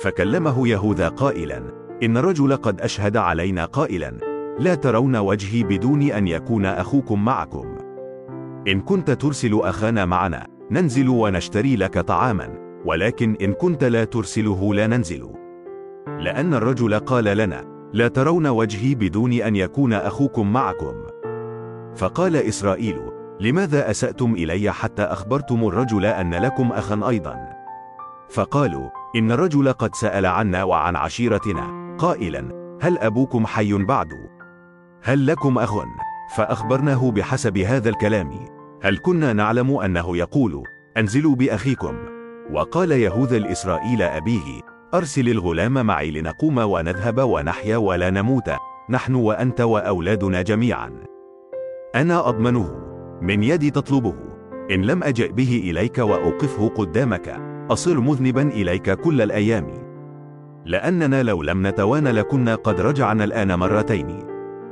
فكلمه 0.03 0.69
يهوذا 0.69 1.09
قائلا 1.09 1.63
إن 2.03 2.19
رجل 2.19 2.57
قد 2.57 2.81
أشهد 2.81 3.17
علينا 3.17 3.65
قائلا 3.65 4.11
لا 4.59 4.75
ترون 4.75 5.17
وجهي 5.17 5.63
بدون 5.63 6.03
أن 6.03 6.29
يكون 6.29 6.67
أخوكم 6.67 7.25
معكم. 7.25 7.75
إن 8.69 8.81
كنت 8.81 9.11
ترسل 9.11 9.61
أخانا 9.63 10.05
معنا 10.05 10.47
ننزل 10.71 11.09
ونشتري 11.09 11.77
لك 11.77 11.99
طعاما 11.99 12.81
ولكن 12.85 13.37
إن 13.43 13.53
كنت 13.53 13.85
لا 13.85 14.05
ترسله 14.05 14.75
لا 14.75 14.87
ننزل. 14.87 15.29
لأن 16.19 16.55
الرجل 16.55 16.99
قال 16.99 17.25
لنا 17.25 17.65
لا 17.93 18.09
ترون 18.09 18.47
وجهي 18.47 18.95
بدون 18.95 19.33
أن 19.33 19.57
يكون 19.57 19.93
أخوكم 19.93 20.53
معكم. 20.53 20.95
فقال 21.97 22.37
إسرائيل 22.37 23.14
لماذا 23.45 23.91
أسأتم 23.91 24.35
إلي 24.35 24.73
حتى 24.73 25.03
أخبرتم 25.03 25.69
الرجل 25.69 26.07
أن 26.07 26.35
لكم 26.35 26.73
أخا 26.73 27.09
أيضا؟ 27.09 27.37
فقالوا 28.31 28.91
إن 29.17 29.33
الرجل 29.33 29.73
قد 29.73 29.95
سأل 29.95 30.27
عنا 30.27 30.65
وعن 30.65 30.97
عشيرتنا. 30.97 31.97
قائلا 31.99 32.79
هل 32.81 32.99
أبوكم 32.99 33.47
حي 33.47 33.73
بعد؟ 33.73 34.09
هل 35.03 35.27
لكم 35.27 35.59
أخ؟ 35.59 35.75
فأخبرناه 36.37 37.11
بحسب 37.11 37.59
هذا 37.59 37.91
الكلام. 37.91 38.31
هل 38.83 38.99
كنا 38.99 39.33
نعلم 39.33 39.77
أنه 39.77 40.17
يقول 40.17 40.63
أنزلوا 40.97 41.35
بأخيكم؟ 41.35 41.97
وقال 42.53 42.93
يهوذا 42.93 43.37
الإسرائيل 43.37 44.03
أبيه 44.03 44.61
أرسل 44.95 45.29
الغلام 45.29 45.87
معي 45.87 46.11
لنقوم 46.11 46.59
ونذهب 46.59 47.19
ونحيا 47.19 47.77
ولا 47.77 48.11
نموت 48.11 48.51
نحن 48.91 49.15
وأنت 49.15 49.61
وأولادنا 49.61 50.43
جميعا. 50.43 50.93
أنا 51.95 52.29
أضمنه. 52.29 52.94
من 53.23 53.43
يدي 53.43 53.71
تطلبه. 53.71 54.15
إن 54.71 54.83
لم 54.83 55.03
أجئ 55.03 55.33
به 55.33 55.63
إليك 55.65 55.99
وأوقفه 55.99 56.69
قدامك 56.69 57.41
أصر 57.71 58.01
مذنبا 58.01 58.43
إليك 58.43 58.91
كل 58.91 59.23
الأيام. 59.23 59.67
لأننا 60.65 61.23
لو 61.23 61.43
لم 61.43 61.67
نتوان 61.67 62.09
لكنا 62.09 62.55
قد 62.55 62.81
رجعنا 62.81 63.25
الآن 63.25 63.59
مرتين. 63.59 64.19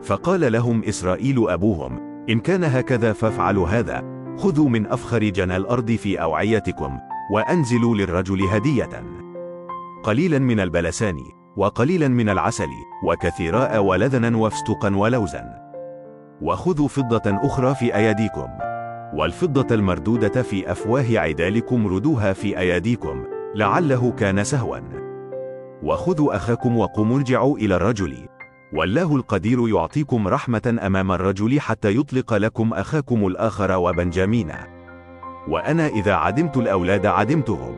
فقال 0.02 0.52
لهم 0.52 0.84
إسرائيل 0.84 1.50
أبوهم 1.50 2.00
إن 2.30 2.40
كان 2.40 2.64
هكذا 2.64 3.12
فافعلوا 3.12 3.68
هذا. 3.68 4.02
خذوا 4.36 4.68
من 4.68 4.86
أفخر 4.86 5.18
جنى 5.18 5.56
الأرض 5.56 5.90
في 5.90 6.22
أوعيتكم 6.22 6.98
وأنزلوا 7.32 7.96
للرجل 7.96 8.42
هدية. 8.42 9.04
قليلا 10.02 10.38
من 10.38 10.60
البلسان 10.60 11.16
وقليلا 11.56 12.08
من 12.08 12.28
العسل 12.28 12.68
وكثيراء 13.06 13.84
ولذنا 13.84 14.36
وفستقا 14.36 14.96
ولوزا. 14.96 15.61
وخذوا 16.42 16.88
فضة 16.88 17.22
أخرى 17.26 17.74
في 17.74 17.96
أيديكم 17.96 18.48
والفضة 19.14 19.74
المردودة 19.74 20.42
في 20.42 20.72
أفواه 20.72 21.18
عدالكم 21.18 21.86
ردوها 21.86 22.32
في 22.32 22.58
أيديكم 22.58 23.24
لعله 23.54 24.12
كان 24.12 24.44
سهوا. 24.44 24.78
وخذوا 25.82 26.36
أخاكم 26.36 26.76
وقوموا 26.78 27.16
ارجعوا 27.16 27.58
إلى 27.58 27.76
الرجل. 27.76 28.26
والله 28.72 29.16
القدير 29.16 29.68
يعطيكم 29.68 30.28
رحمة 30.28 30.78
أمام 30.82 31.12
الرجل 31.12 31.60
حتى 31.60 31.96
يطلق 31.96 32.34
لكم 32.34 32.74
أخاكم 32.74 33.26
الآخر 33.26 33.72
وبنجامين. 33.72 34.52
وأنا 35.48 35.86
إذا 35.86 36.14
عدمت 36.14 36.56
الأولاد 36.56 37.06
عدمتهم. 37.06 37.74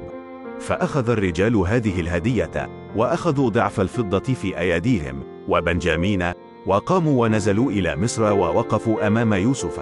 فأخذ 0.60 1.10
الرجال 1.10 1.56
هذه 1.56 2.00
الهدية 2.00 2.68
وأخذوا 2.96 3.50
ضعف 3.50 3.80
الفضة 3.80 4.34
في 4.34 4.58
أيديهم 4.58 5.22
وبنجامين 5.48 6.32
وقاموا 6.66 7.22
ونزلوا 7.22 7.70
إلى 7.70 7.96
مصر 7.96 8.32
ووقفوا 8.32 9.06
أمام 9.06 9.34
يوسف. 9.34 9.80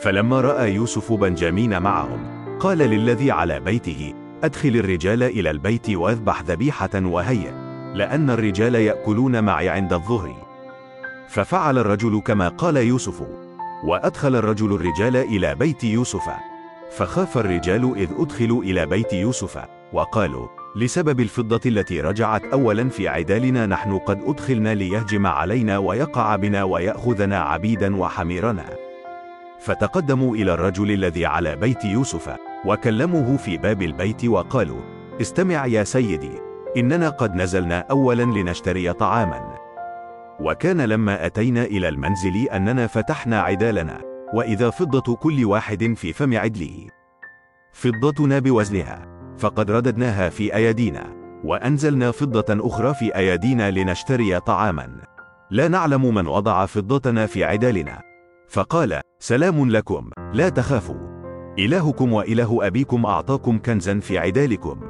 فلما 0.00 0.40
رأى 0.40 0.74
يوسف 0.74 1.12
بنجامين 1.12 1.82
معهم 1.82 2.46
قال 2.58 2.78
للذي 2.78 3.30
على 3.30 3.60
بيته 3.60 4.14
أدخل 4.44 4.68
الرجال 4.68 5.22
إلى 5.22 5.50
البيت 5.50 5.90
وأذبح 5.90 6.42
ذبيحة 6.42 6.90
وهيئ 6.94 7.50
لأن 7.94 8.30
الرجال 8.30 8.74
يأكلون 8.74 9.44
معي 9.44 9.68
عند 9.68 9.92
الظهر. 9.92 10.34
ففعل 11.28 11.78
الرجل 11.78 12.20
كما 12.20 12.48
قال 12.48 12.76
يوسف 12.76 13.22
وأدخل 13.84 14.36
الرجل 14.36 14.74
الرجال 14.74 15.16
إلى 15.16 15.54
بيت 15.54 15.84
يوسف. 15.84 16.30
فخاف 16.90 17.38
الرجال 17.38 17.92
إذ 17.96 18.08
أدخلوا 18.18 18.62
إلى 18.62 18.86
بيت 18.86 19.12
يوسف 19.12 19.58
وقالوا 19.92 20.59
لسبب 20.76 21.20
الفضة 21.20 21.60
التي 21.66 22.00
رجعت 22.00 22.44
أولا 22.44 22.88
في 22.88 23.08
عدالنا 23.08 23.66
نحن 23.66 23.98
قد 23.98 24.22
أدخلنا 24.26 24.74
ليهجم 24.74 25.26
علينا 25.26 25.78
ويقع 25.78 26.36
بنا 26.36 26.62
ويأخذنا 26.62 27.40
عبيدا 27.40 27.96
وحميرنا 27.96 28.64
فتقدموا 29.60 30.36
إلى 30.36 30.54
الرجل 30.54 30.90
الذي 30.90 31.26
على 31.26 31.56
بيت 31.56 31.84
يوسف 31.84 32.36
وكلموه 32.66 33.36
في 33.36 33.56
باب 33.56 33.82
البيت 33.82 34.24
وقالوا 34.24 34.80
استمع 35.20 35.66
يا 35.66 35.84
سيدي 35.84 36.50
إننا 36.76 37.08
قد 37.08 37.34
نزلنا 37.34 37.78
أولا 37.90 38.22
لنشتري 38.22 38.92
طعاما. 38.92 39.56
وكان 40.40 40.80
لما 40.80 41.26
أتينا 41.26 41.64
إلى 41.64 41.88
المنزل 41.88 42.48
أننا 42.48 42.86
فتحنا 42.86 43.40
عدالنا 43.40 44.00
وإذا 44.34 44.70
فضة 44.70 45.16
كل 45.16 45.44
واحد 45.44 45.94
في 45.96 46.12
فم 46.12 46.38
عدله. 46.38 46.86
فضتنا 47.72 48.38
بوزنها. 48.38 49.19
فقد 49.40 49.70
رددناها 49.70 50.28
في 50.28 50.56
أيدينا 50.56 51.16
وأنزلنا 51.44 52.10
فضة 52.10 52.44
أخرى 52.50 52.94
في 52.94 53.16
أيدينا 53.16 53.70
لنشتري 53.70 54.40
طعاما. 54.40 55.00
لا 55.50 55.68
نعلم 55.68 56.14
من 56.14 56.26
وضع 56.26 56.66
فضتنا 56.66 57.26
في 57.26 57.44
عدالنا. 57.44 58.02
فقال 58.48 59.00
سلام 59.18 59.70
لكم 59.70 60.10
لا 60.32 60.48
تخافوا. 60.48 61.10
إلهكم 61.58 62.12
وإله 62.12 62.66
أبيكم 62.66 63.06
أعطاكم 63.06 63.58
كنزا 63.58 64.00
في 64.00 64.18
عدالكم. 64.18 64.80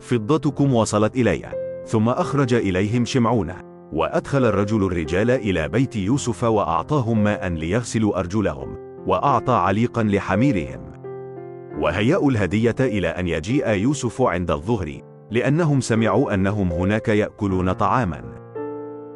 فضتكم 0.00 0.74
وصلت 0.74 1.16
إلي 1.16 1.42
ثم 1.86 2.08
أخرج 2.08 2.54
إليهم 2.54 3.04
شمعون. 3.04 3.52
وأدخل 3.92 4.44
الرجل 4.44 4.84
الرجال 4.84 5.30
إلى 5.30 5.68
بيت 5.68 5.96
يوسف 5.96 6.44
وأعطاهم 6.44 7.24
ماء 7.24 7.48
ليغسلوا 7.48 8.18
أرجلهم 8.18 8.76
وأعطى 9.06 9.52
عليقا 9.52 10.02
لحميرهم. 10.02 10.97
وهيأوا 11.80 12.30
الهدية 12.30 12.76
إلى 12.80 13.08
أن 13.08 13.28
يجيء 13.28 13.68
يوسف 13.68 14.22
عند 14.22 14.50
الظهر 14.50 15.00
لأنهم 15.30 15.80
سمعوا 15.80 16.34
أنهم 16.34 16.72
هناك 16.72 17.08
يأكلون 17.08 17.72
طعاما. 17.72 18.22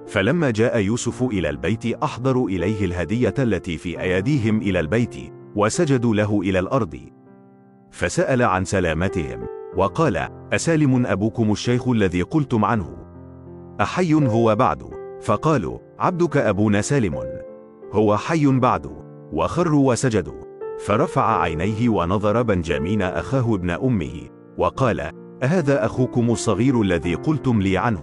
فلما 0.07 0.51
جاء 0.51 0.79
يوسف 0.79 1.23
إلى 1.23 1.51
البيت 1.51 2.03
أحضروا 2.03 2.49
إليه 2.49 2.85
الهدية 2.85 3.35
التي 3.39 3.79
في 3.79 4.01
أيديهم 4.01 4.59
إلى 4.63 4.81
البيت 4.81 5.15
وسجدوا 5.57 6.15
له 6.15 6.41
إلى 6.41 6.59
الأرض. 6.59 6.99
فسأل 7.91 8.43
عن 8.43 8.65
سلامتهم 8.65 9.47
وقال 9.77 10.29
أسالم 10.53 11.07
أبوكم 11.07 11.53
الشيخ 11.53 11.89
الذي 11.89 12.23
قلتم 12.23 12.65
عنه. 12.65 12.97
أحي 13.81 14.15
هو 14.15 14.57
بعد. 14.57 14.83
فقالوا 15.23 15.79
عبدك 15.99 16.37
أبونا 16.37 16.81
سالم. 16.81 17.19
هو 17.93 18.17
حي 18.17 18.47
بعد. 18.47 18.87
وخروا 19.33 19.93
وسجدوا. 19.93 20.52
فرفع 20.87 21.41
عينيه 21.41 21.89
ونظر 21.89 22.43
بنجامين 22.43 23.03
أخاه 23.03 23.55
ابن 23.55 23.71
أمه 23.71 24.29
وقال 24.59 25.01
أهذا 25.43 25.85
أخوكم 25.85 26.31
الصغير 26.31 26.83
الذي 26.83 27.15
قلتم 27.15 27.63
لي 27.63 27.79
عنه. 27.79 28.03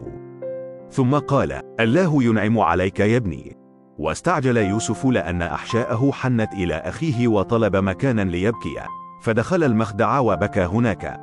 ثم 0.89 1.15
قال 1.15 1.61
الله 1.79 2.23
ينعم 2.23 2.59
عليك 2.59 2.99
يا 2.99 3.17
ابني. 3.17 3.57
واستعجل 3.97 4.57
يوسف 4.57 5.05
لأن 5.05 5.41
أحشاءه 5.41 6.11
حنت 6.13 6.53
إلى 6.53 6.75
أخيه 6.75 7.27
وطلب 7.27 7.75
مكانا 7.75 8.21
ليبكي 8.21 8.75
فدخل 9.21 9.63
المخدع 9.63 10.19
وبكى 10.19 10.61
هناك. 10.61 11.19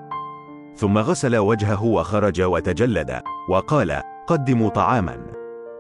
ثم 0.75 0.99
غسل 0.99 1.37
وجهه 1.37 1.85
وخرج 1.85 2.43
وتجلد 2.43 3.23
وقال 3.51 4.03
قدموا 4.27 4.69
طعاما. 4.69 5.27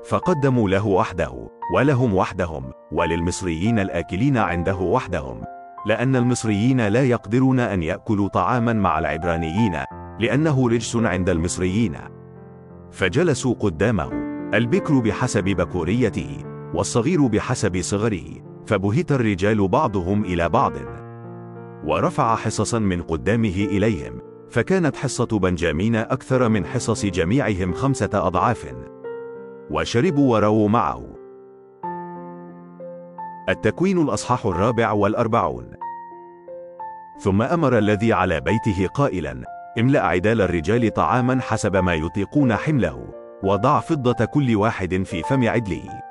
فقدموا 0.08 0.68
له 0.68 0.86
وحده 0.86 1.48
ولهم 1.74 2.14
وحدهم 2.14 2.72
وللمصريين 2.92 3.78
الآكلين 3.78 4.36
عنده 4.38 4.76
وحدهم. 4.76 5.55
لأن 5.86 6.16
المصريين 6.16 6.88
لا 6.88 7.04
يقدرون 7.04 7.60
أن 7.60 7.82
يأكلوا 7.82 8.28
طعاما 8.28 8.72
مع 8.72 8.98
العبرانيين 8.98 9.76
لأنه 10.20 10.68
رجس 10.68 10.96
عند 10.96 11.28
المصريين. 11.28 11.96
فجلسوا 12.92 13.54
قدامه 13.54 14.10
البكر 14.54 14.98
بحسب 14.98 15.44
بكوريته 15.44 16.44
والصغير 16.74 17.26
بحسب 17.26 17.80
صغره 17.80 18.24
فبهت 18.66 19.12
الرجال 19.12 19.68
بعضهم 19.68 20.24
إلى 20.24 20.48
بعض. 20.48 20.72
ورفع 21.84 22.36
حصصا 22.36 22.78
من 22.78 23.02
قدامه 23.02 23.66
إليهم 23.70 24.20
فكانت 24.50 24.96
حصة 24.96 25.38
بنجامين 25.38 25.96
أكثر 25.96 26.48
من 26.48 26.66
حصص 26.66 27.06
جميعهم 27.06 27.72
خمسة 27.72 28.10
أضعاف. 28.14 28.74
وشربوا 29.70 30.32
ورووا 30.32 30.68
معه. 30.68 31.05
التكوين 33.48 34.02
الأصحاح 34.02 34.46
الرابع 34.46 34.92
والأربعون. 34.92 35.70
ثم 37.20 37.42
أمر 37.42 37.78
الذي 37.78 38.12
على 38.12 38.40
بيته 38.40 38.86
قائلا 38.86 39.42
املأ 39.78 40.06
عدال 40.06 40.40
الرجال 40.40 40.92
طعاما 40.94 41.40
حسب 41.40 41.76
ما 41.76 41.94
يطيقون 41.94 42.56
حمله 42.56 43.08
وضع 43.44 43.80
فضة 43.80 44.24
كل 44.24 44.56
واحد 44.56 45.02
في 45.02 45.22
فم 45.22 45.48
عدله. 45.48 46.02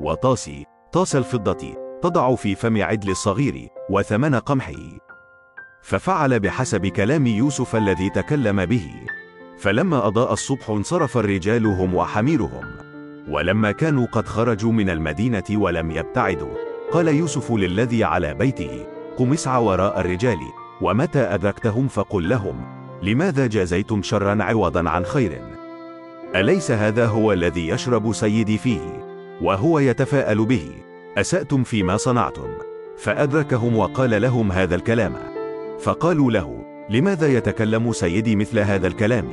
وطاسي 0.00 0.66
طاس 0.92 1.16
الفضة 1.16 1.74
تضع 2.02 2.34
في 2.34 2.54
فم 2.54 2.82
عدل 2.82 3.10
الصغير 3.10 3.68
وثمن 3.90 4.34
قمحه. 4.34 4.98
ففعل 5.82 6.40
بحسب 6.40 6.86
كلام 6.86 7.26
يوسف 7.26 7.76
الذي 7.76 8.10
تكلم 8.10 8.64
به. 8.64 8.90
فلما 9.58 10.06
أضاء 10.06 10.32
الصبح 10.32 10.70
انصرف 10.70 11.16
الرجال 11.16 11.66
هم 11.66 11.94
وحميرهم. 11.94 12.83
ولما 13.28 13.72
كانوا 13.72 14.06
قد 14.06 14.26
خرجوا 14.26 14.72
من 14.72 14.90
المدينة 14.90 15.44
ولم 15.50 15.90
يبتعدوا. 15.90 16.54
قال 16.92 17.08
يوسف 17.08 17.52
للذي 17.52 18.04
على 18.04 18.34
بيته 18.34 18.86
قم 19.16 19.32
اسعى 19.32 19.62
وراء 19.62 20.00
الرجال 20.00 20.38
ومتى 20.80 21.18
أدركتهم 21.18 21.88
فقل 21.88 22.28
لهم 22.28 22.60
لماذا 23.02 23.46
جازيتم 23.46 24.02
شرا 24.02 24.42
عوضا 24.42 24.88
عن 24.88 25.04
خير؟ 25.04 25.42
أليس 26.36 26.70
هذا 26.70 27.06
هو 27.06 27.32
الذي 27.32 27.68
يشرب 27.68 28.12
سيدي 28.12 28.58
فيه 28.58 29.04
وهو 29.42 29.78
يتفاءل 29.78 30.44
به 30.44 30.70
أسأتم 31.16 31.64
فيما 31.64 31.96
صنعتم؟ 31.96 32.48
فأدركهم 32.98 33.76
وقال 33.76 34.22
لهم 34.22 34.52
هذا 34.52 34.74
الكلام. 34.74 35.14
فقالوا 35.80 36.30
له 36.30 36.64
لماذا 36.90 37.26
يتكلم 37.26 37.92
سيدي 37.92 38.36
مثل 38.36 38.58
هذا 38.58 38.86
الكلام؟ 38.86 39.24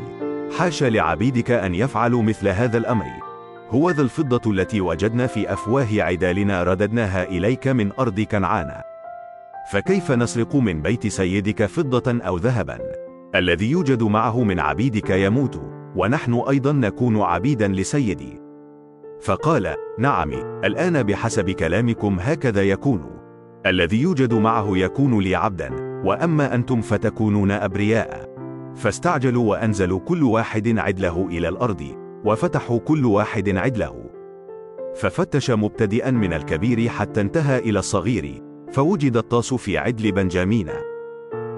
حاشا 0.57 0.85
لعبيدك 0.85 1.51
أن 1.51 1.75
يفعلوا 1.75 2.23
مثل 2.23 2.47
هذا 2.47 2.77
الأمر. 2.77 3.20
هو 3.71 3.89
ذا 3.89 4.01
الفضة 4.01 4.51
التي 4.51 4.81
وجدنا 4.81 5.27
في 5.27 5.53
أفواه 5.53 5.87
عدالنا 5.91 6.63
رددناها 6.63 7.23
إليك 7.23 7.67
من 7.67 7.91
أرض 7.99 8.19
كنعان. 8.19 8.81
فكيف 9.71 10.11
نسرق 10.11 10.55
من 10.55 10.81
بيت 10.81 11.07
سيدك 11.07 11.65
فضة 11.65 12.21
أو 12.21 12.37
ذهبا؟ 12.37 12.79
الذي 13.35 13.71
يوجد 13.71 14.03
معه 14.03 14.43
من 14.43 14.59
عبيدك 14.59 15.09
يموت 15.09 15.61
ونحن 15.95 16.33
أيضا 16.49 16.71
نكون 16.71 17.21
عبيدا 17.21 17.67
لسيدي. 17.67 18.41
فقال 19.21 19.75
نعم 19.99 20.33
الآن 20.63 21.03
بحسب 21.03 21.49
كلامكم 21.49 22.19
هكذا 22.19 22.63
يكون. 22.63 23.05
الذي 23.65 24.01
يوجد 24.01 24.33
معه 24.33 24.77
يكون 24.77 25.19
لي 25.19 25.35
عبدا 25.35 25.69
وأما 26.05 26.55
أنتم 26.55 26.81
فتكونون 26.81 27.51
أبرياء. 27.51 28.31
فاستعجلوا 28.75 29.49
وأنزلوا 29.49 29.99
كل 29.99 30.23
واحد 30.23 30.77
عدله 30.79 31.27
إلى 31.27 31.49
الأرض. 31.49 32.00
وفتحوا 32.25 32.79
كل 32.79 33.05
واحد 33.05 33.57
عدله. 33.57 34.11
ففتش 34.95 35.51
مبتدئا 35.51 36.11
من 36.11 36.33
الكبير 36.33 36.89
حتى 36.89 37.21
انتهى 37.21 37.59
إلى 37.59 37.79
الصغير 37.79 38.43
فوجد 38.71 39.17
الطاس 39.17 39.53
في 39.53 39.77
عدل 39.77 40.11
بنجامين. 40.11 40.69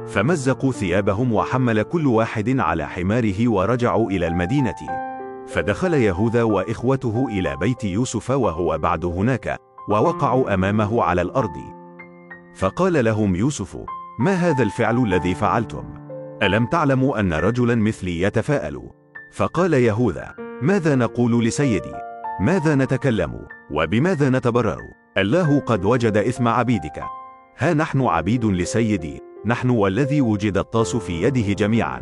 فمزقوا 0.07 0.71
ثيابهم 0.71 1.33
وحمل 1.33 1.81
كل 1.81 2.07
واحد 2.07 2.59
على 2.59 2.87
حماره 2.87 3.49
ورجعوا 3.49 4.09
إلى 4.09 4.27
المدينة. 4.27 4.75
فدخل 5.47 5.93
يهوذا 5.93 6.43
وإخوته 6.43 7.27
إلى 7.29 7.57
بيت 7.57 7.83
يوسف 7.83 8.31
وهو 8.31 8.77
بعد 8.77 9.05
هناك 9.05 9.57
ووقعوا 9.89 10.53
أمامه 10.53 11.03
على 11.03 11.21
الأرض. 11.21 11.57
فقال 12.55 13.05
لهم 13.05 13.35
يوسف 13.35 13.77
ما 14.19 14.33
هذا 14.33 14.63
الفعل 14.63 15.03
الذي 15.03 15.35
فعلتم؟ 15.35 15.83
ألم 16.43 16.65
تعلموا 16.65 17.19
أن 17.19 17.33
رجلا 17.33 17.75
مثلي 17.75 18.21
يتفاءل 18.21 18.89
فقال 19.31 19.73
يهوذا 19.73 20.42
ماذا 20.63 20.95
نقول 20.95 21.45
لسيدي؟ 21.45 21.93
ماذا 22.41 22.75
نتكلم؟ 22.75 23.39
وبماذا 23.71 24.29
نتبرر؟ 24.29 24.81
الله 25.17 25.59
قد 25.59 25.85
وجد 25.85 26.17
إثم 26.17 26.47
عبيدك. 26.47 27.03
ها 27.57 27.73
نحن 27.73 28.01
عبيد 28.01 28.45
لسيدي 28.45 29.19
نحن 29.45 29.69
والذي 29.69 30.21
وجد 30.21 30.57
الطاس 30.57 30.95
في 30.95 31.23
يده 31.23 31.53
جميعا. 31.53 32.01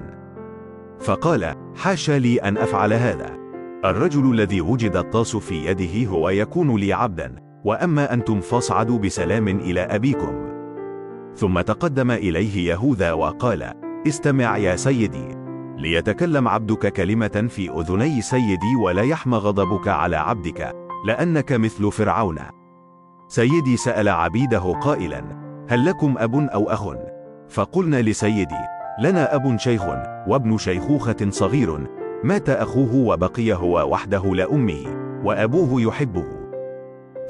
فقال 1.00 1.56
حاشا 1.76 2.12
لي 2.12 2.38
أن 2.38 2.58
أفعل 2.58 2.94
هذا. 2.94 3.38
الرجل 3.86 4.32
الذي 4.32 4.62
وجد 4.62 4.96
الطاس 4.96 5.36
في 5.36 5.66
يده 5.66 6.10
هو 6.10 6.30
يكون 6.30 6.76
لي 6.76 6.94
عبدا 6.94 7.36
وأما 7.66 8.14
أنتم 8.14 8.42
فاصعدوا 8.42 9.00
بسلام 9.00 9.48
إلى 9.48 9.82
أبيكم. 9.82 10.50
ثم 11.36 11.62
تقدم 11.62 12.12
إليه 12.12 12.70
يهوذا 12.72 13.12
وقال 13.12 13.74
استمع 14.08 14.58
يا 14.58 14.76
سيدي. 14.76 15.41
ليتكلم 15.82 16.48
عبدك 16.48 16.94
كلمة 16.94 17.48
في 17.50 17.70
أذني 17.70 18.22
سيدي 18.22 18.76
ولا 18.84 19.02
يحمى 19.02 19.38
غضبك 19.38 19.88
على 19.88 20.16
عبدك 20.16 20.76
لأنك 21.06 21.52
مثل 21.52 21.92
فرعون. 21.92 22.38
سيدي 23.28 23.78
سأل 23.78 24.10
عبيده 24.10 24.74
قائلا 24.74 25.24
هل 25.70 25.86
لكم 25.86 26.16
أب 26.18 26.36
أو 26.36 26.70
أخ؟ 26.70 26.96
فقلنا 27.50 28.02
لسيدي 28.02 28.62
لنا 29.02 29.36
أب 29.36 29.58
شيخ 29.58 29.84
وابن 30.28 30.58
شيخوخة 30.58 31.30
صغير 31.30 31.88
مات 32.24 32.50
أخوه 32.50 32.96
وبقي 32.96 33.54
هو 33.54 33.90
وحده 33.92 34.36
لأمه 34.36 34.84
وأبوه 35.24 35.82
يحبه. 35.82 36.26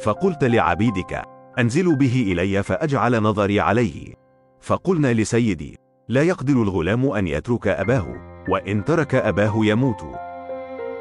فقلت 0.04 0.44
لعبيدك 0.44 1.22
انزلوا 1.60 1.96
به 1.96 2.26
إلي 2.32 2.64
فأجعل 2.64 3.24
نظري 3.24 3.60
عليه. 3.60 4.14
فقلنا 4.62 5.14
لسيدي 5.14 5.78
لا 6.10 6.24
يقدر 6.24 6.54
الغلام 6.54 7.06
أن 7.12 7.28
يترك 7.28 7.68
أباه. 7.68 8.31
وإن 8.50 8.86
ترك 8.86 9.16
أباه 9.16 9.54
يموت. 9.56 10.04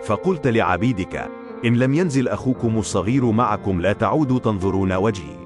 فقلت 0.04 0.46
لعبيدك 0.46 1.28
إن 1.64 1.76
لم 1.76 1.94
ينزل 1.94 2.28
أخوكم 2.28 2.78
الصغير 2.78 3.30
معكم 3.30 3.80
لا 3.80 3.92
تعودوا 3.92 4.38
تنظرون 4.38 4.92
وجهي. 4.92 5.36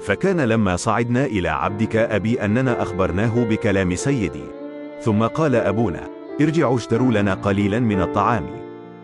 فكان 0.00 0.40
لما 0.40 0.76
صعدنا 0.76 1.24
إلى 1.24 1.48
عبدك 1.48 1.96
أبي 1.96 2.44
أننا 2.44 2.82
أخبرناه 2.82 3.44
بكلام 3.44 3.94
سيدي. 3.94 4.44
ثم 5.00 5.22
قال 5.22 5.56
أبونا 5.56 6.08
ارجعوا 6.40 6.76
اشتروا 6.76 7.12
لنا 7.12 7.34
قليلا 7.34 7.80
من 7.80 8.02
الطعام. 8.02 8.46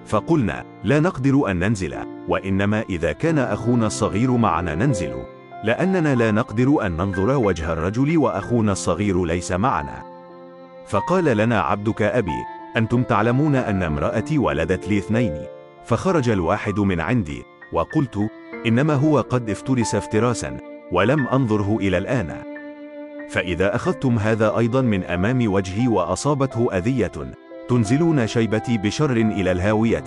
فقلنا 0.07 0.65
لا 0.85 1.01
نقدر 1.01 1.51
أن 1.51 1.59
ننزل 1.59 1.95
وإنما 2.29 2.85
إذا 2.91 3.13
كان 3.13 3.39
أخونا 3.39 3.87
الصغير 3.87 4.37
معنا 4.37 4.75
ننزل. 4.75 5.15
لأننا 5.65 6.15
لا 6.15 6.31
نقدر 6.31 6.87
أن 6.87 6.93
ننظر 6.97 7.37
وجه 7.37 7.73
الرجل 7.73 8.19
وأخونا 8.19 8.73
الصغير 8.73 9.25
ليس 9.25 9.53
معنا. 9.53 10.08
فقال 10.89 11.25
لنا 11.25 11.61
عبدك 11.61 12.03
أبي 12.03 12.45
أنتم 12.77 13.03
تعلمون 13.03 13.57
أن 13.57 13.83
امرأتي 13.83 14.39
ولدت 14.39 14.89
لي 14.89 14.99
اثنين 14.99 15.35
فخرج 15.85 16.29
الواحد 16.29 16.81
من 16.81 17.01
عندي 17.01 17.43
وقلت 17.73 18.31
إنما 18.67 18.95
هو 18.95 19.21
قد 19.21 19.51
افترس 19.51 19.95
افتراسا 19.95 20.57
ولم 20.93 21.27
أنظره 21.27 21.77
إلى 21.77 21.99
الآن. 21.99 22.43
فإذا 23.31 23.75
أخذتم 23.75 24.19
هذا 24.19 24.59
أيضا 24.59 24.81
من 24.81 25.05
أمام 25.05 25.53
وجهي 25.53 25.89
وأصابته 25.89 26.69
أذية 26.73 27.13
تنزلون 27.69 28.27
شيبتي 28.27 28.79
بشر 28.79 29.13
إلى 29.13 29.53
الهاوية. 29.53 30.05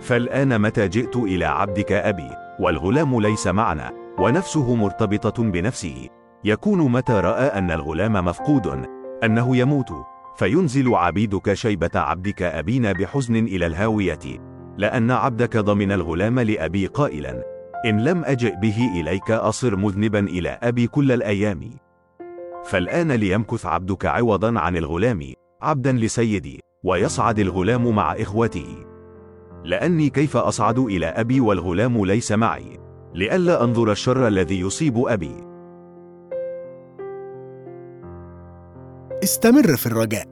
فالآن 0.00 0.60
متى 0.60 0.88
جئت 0.88 1.16
إلى 1.16 1.44
عبدك 1.44 1.92
أبي؟ 1.92 2.30
والغلام 2.60 3.20
ليس 3.20 3.46
معنا 3.46 3.92
ونفسه 4.18 4.74
مرتبطة 4.74 5.42
بنفسه. 5.42 6.08
يكون 6.44 6.92
متى 6.92 7.12
رأى 7.12 7.46
أن 7.46 7.70
الغلام 7.70 8.12
مفقود؟ 8.12 8.99
أنه 9.24 9.56
يموت. 9.56 9.92
فينزل 10.36 10.94
عبيدك 10.94 11.54
شيبة 11.54 11.90
عبدك 11.94 12.42
أبينا 12.42 12.92
بحزن 12.92 13.36
إلى 13.36 13.66
الهاوية. 13.66 14.18
لأن 14.76 15.10
عبدك 15.10 15.56
ضمن 15.56 15.92
الغلام 15.92 16.40
لأبي 16.40 16.86
قائلا. 16.86 17.44
إن 17.86 18.04
لم 18.04 18.24
أجئ 18.24 18.56
به 18.56 19.00
إليك 19.00 19.30
أصر 19.30 19.76
مذنبا 19.76 20.18
إلى 20.18 20.58
أبي 20.62 20.86
كل 20.86 21.12
الأيام. 21.12 21.70
فالآن 22.64 23.12
ليمكث 23.12 23.66
عبدك 23.66 24.06
عوضا 24.06 24.60
عن 24.60 24.76
الغلام. 24.76 25.20
عبدا 25.62 25.92
لسيدي. 25.92 26.60
ويصعد 26.84 27.38
الغلام 27.38 27.94
مع 27.94 28.12
إخوته. 28.12 28.76
لأني 29.64 30.10
كيف 30.10 30.36
أصعد 30.36 30.78
إلى 30.78 31.06
أبي 31.06 31.40
والغلام 31.40 32.04
ليس 32.04 32.32
معي. 32.32 32.80
لئلا 33.14 33.64
أنظر 33.64 33.92
الشر 33.92 34.28
الذي 34.28 34.60
يصيب 34.60 35.06
أبي. 35.06 35.49
استمر 39.24 39.76
في 39.76 39.86
الرجاء. 39.86 40.26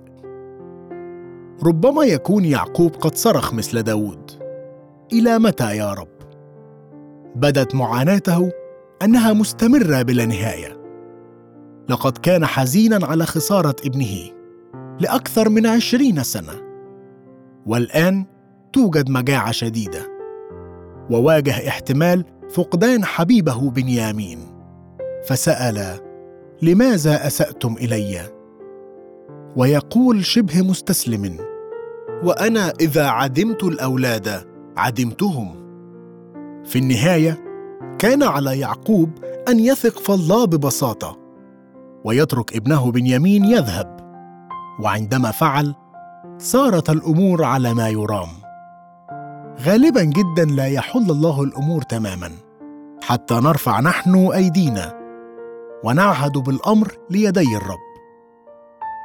ربما 1.67 2.05
يكون 2.05 2.45
يعقوب 2.45 2.95
قد 2.95 3.15
صرخ 3.15 3.55
مثل 3.55 3.83
داود. 3.83 4.31
إلى 5.13 5.39
متى 5.39 5.77
يا 5.77 5.93
رب؟ 5.93 6.09
بدت 7.37 7.75
معاناته 7.75 8.51
أنها 9.03 9.33
مستمرة 9.33 10.03
بلا 10.03 10.27
نهاية. 10.27 10.79
لقد 11.89 12.19
كان 12.19 12.47
حزينا 12.47 13.07
على 13.07 13.27
خسارة 13.27 13.77
ابنه 13.87 14.31
لأكثر 15.01 15.49
من 15.49 15.67
عشرين 15.67 16.23
سنة. 16.23 16.53
والآن 17.67 18.25
توجد 18.73 19.11
مجاعة 19.11 19.51
شديدة. 19.51 20.01
وواجه 21.11 21.69
احتمال 21.69 22.25
فقدان 22.51 23.05
حبيبه 23.05 23.71
بنيامين. 23.71 24.39
فسأل 25.27 26.01
لماذا 26.63 27.27
أسأتم 27.27 27.75
إلي؟ 27.75 28.38
ويقول 29.59 30.25
شبه 30.25 30.63
مستسلم 30.63 31.37
وأنا 32.23 32.73
إذا 32.81 33.07
عدمت 33.07 33.65
الأولاد 33.65 34.45
عدمتهم. 34.77 35.55
في 36.65 36.79
النهاية 36.79 37.45
كان 37.99 38.23
على 38.23 38.59
يعقوب 38.59 39.11
أن 39.49 39.59
يثق 39.59 39.99
في 39.99 40.15
الله 40.15 40.45
ببساطة 40.45 41.19
ويترك 42.05 42.57
ابنه 42.57 42.91
بنيامين 42.91 43.45
يذهب 43.45 43.97
وعندما 44.81 45.31
فعل 45.31 45.75
صارت 46.39 46.91
الأمور 46.91 47.45
على 47.45 47.75
ما 47.75 47.89
يرام. 47.89 48.29
غالبا 49.67 50.03
جدا 50.03 50.45
لا 50.45 50.67
يحل 50.67 51.11
الله 51.11 51.43
الأمور 51.43 51.83
تماما 51.83 52.31
حتى 53.03 53.35
نرفع 53.35 53.81
نحن 53.81 54.15
أيدينا 54.35 54.99
ونعهد 55.85 56.33
بالأمر 56.33 56.93
ليدي 57.11 57.57
الرب. 57.57 57.88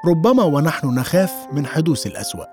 ربما 0.06 0.44
ونحن 0.44 0.88
نخاف 0.88 1.34
من 1.54 1.66
حدوث 1.66 2.08
الأسوأ. 2.08 2.46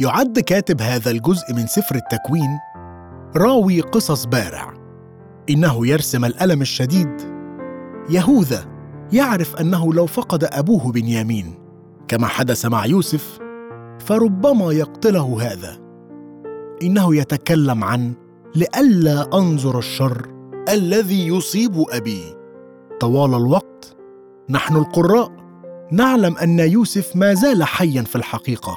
يعد 0.00 0.38
كاتب 0.38 0.82
هذا 0.82 1.10
الجزء 1.10 1.54
من 1.54 1.66
سفر 1.66 1.94
التكوين 1.94 2.58
راوي 3.36 3.80
قصص 3.80 4.24
بارع. 4.24 4.74
إنه 5.50 5.86
يرسم 5.86 6.24
الألم 6.24 6.62
الشديد. 6.62 7.16
يهوذا 8.10 8.64
يعرف 9.12 9.56
أنه 9.56 9.94
لو 9.94 10.06
فقد 10.06 10.44
أبوه 10.44 10.92
بنيامين 10.92 11.54
كما 12.08 12.26
حدث 12.26 12.66
مع 12.66 12.86
يوسف 12.86 13.38
فربما 13.98 14.72
يقتله 14.72 15.52
هذا. 15.52 15.78
إنه 16.82 17.16
يتكلم 17.16 17.84
عن 17.84 18.14
لئلا 18.54 19.38
أنظر 19.38 19.78
الشر 19.78 20.26
الذي 20.68 21.28
يصيب 21.28 21.84
أبي. 21.90 22.22
طوال 23.00 23.34
الوقت 23.34 23.96
نحن 24.50 24.76
القراء 24.76 25.47
نعلم 25.92 26.38
أن 26.38 26.58
يوسف 26.58 27.16
ما 27.16 27.34
زال 27.34 27.64
حيا 27.64 28.02
في 28.02 28.16
الحقيقة 28.16 28.76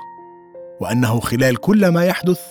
وأنه 0.82 1.20
خلال 1.20 1.58
كل 1.58 1.88
ما 1.88 2.06
يحدث 2.06 2.42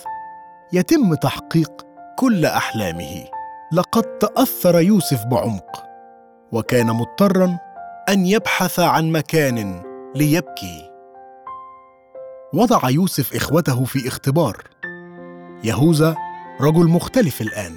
يتم 0.73 1.13
تحقيق 1.15 1.71
كل 2.19 2.45
أحلامه. 2.45 3.25
لقد 3.73 4.03
تأثر 4.03 4.79
يوسف 4.79 5.25
بعمق 5.25 5.83
وكان 6.51 6.87
مضطرا 6.87 7.57
أن 8.09 8.25
يبحث 8.25 8.79
عن 8.79 9.11
مكان 9.11 9.83
ليبكي. 10.15 10.91
وضع 12.53 12.89
يوسف 12.89 13.35
إخوته 13.35 13.83
في 13.83 14.07
اختبار. 14.07 14.57
يهوذا 15.63 16.15
رجل 16.61 16.87
مختلف 16.87 17.41
الآن. 17.41 17.75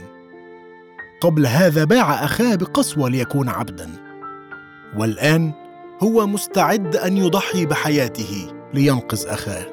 قبل 1.20 1.46
هذا 1.46 1.84
باع 1.84 2.24
أخاه 2.24 2.54
بقسوة 2.54 3.08
ليكون 3.08 3.48
عبدا. 3.48 3.90
والآن 4.96 5.52
هو 6.02 6.26
مستعد 6.26 6.96
أن 6.96 7.16
يضحي 7.16 7.66
بحياته 7.66 8.52
لينقذ 8.74 9.26
أخاه. 9.26 9.66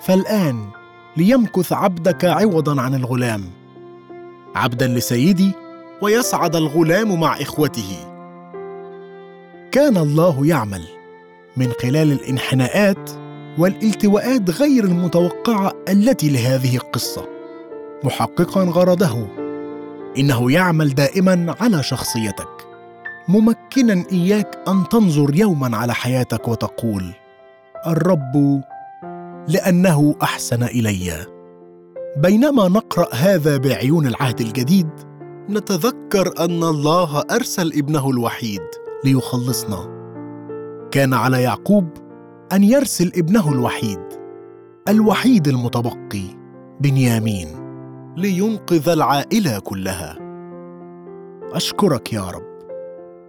فالآن 0.00 0.66
ليمكث 1.16 1.72
عبدك 1.72 2.24
عوضا 2.24 2.80
عن 2.80 2.94
الغلام. 2.94 3.44
عبدا 4.54 4.86
لسيدي 4.86 5.52
ويسعد 6.02 6.56
الغلام 6.56 7.20
مع 7.20 7.40
إخوته. 7.40 7.96
كان 9.72 9.96
الله 9.96 10.46
يعمل 10.46 10.82
من 11.56 11.72
خلال 11.82 12.12
الانحناءات 12.12 13.10
والالتواءات 13.58 14.50
غير 14.50 14.84
المتوقعة 14.84 15.72
التي 15.88 16.30
لهذه 16.30 16.76
القصة. 16.76 17.28
محققا 18.04 18.62
غرضه 18.62 19.26
إنه 20.18 20.52
يعمل 20.52 20.94
دائما 20.94 21.54
على 21.60 21.82
شخصيتك. 21.82 22.75
ممكنا 23.28 24.04
إياك 24.12 24.58
أن 24.68 24.88
تنظر 24.88 25.34
يوما 25.34 25.76
على 25.76 25.94
حياتك 25.94 26.48
وتقول 26.48 27.14
الرب 27.86 28.62
لأنه 29.48 30.14
أحسن 30.22 30.62
إلي. 30.62 31.26
بينما 32.16 32.68
نقرأ 32.68 33.14
هذا 33.14 33.56
بعيون 33.56 34.06
العهد 34.06 34.40
الجديد 34.40 34.88
نتذكر 35.50 36.44
أن 36.44 36.62
الله 36.62 37.22
أرسل 37.30 37.72
ابنه 37.72 38.10
الوحيد 38.10 38.62
ليخلصنا. 39.04 39.96
كان 40.90 41.14
على 41.14 41.42
يعقوب 41.42 41.88
أن 42.52 42.64
يرسل 42.64 43.12
ابنه 43.16 43.52
الوحيد 43.52 44.00
الوحيد 44.88 45.48
المتبقي 45.48 46.24
بنيامين 46.80 47.48
لينقذ 48.16 48.88
العائلة 48.88 49.58
كلها. 49.58 50.16
أشكرك 51.52 52.12
يا 52.12 52.30
رب. 52.30 52.55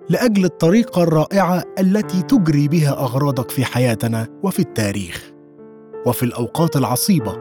لأجل 0.10 0.46
الطريقة 0.46 1.04
الرائعة 1.04 1.64
التي 1.80 2.22
تجري 2.22 2.68
بها 2.68 2.92
أغراضك 2.92 3.52
في 3.52 3.66
حياتنا 3.66 4.28
وفي 4.44 4.60
التاريخ 4.60 5.32
وفي 6.06 6.24
الأوقات 6.24 6.76
العصيبة 6.76 7.38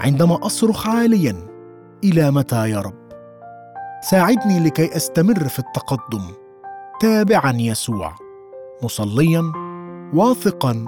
عندما 0.00 0.46
أصرخ 0.46 0.88
عاليا 0.88 1.36
إلى 2.04 2.30
متى 2.30 2.70
يا 2.70 2.80
رب؟ 2.80 3.00
ساعدني 4.10 4.60
لكي 4.60 4.96
أستمر 4.96 5.48
في 5.48 5.58
التقدم 5.58 6.22
تابعا 7.00 7.52
يسوع 7.56 8.14
مصليا 8.82 9.52
واثقا 10.14 10.86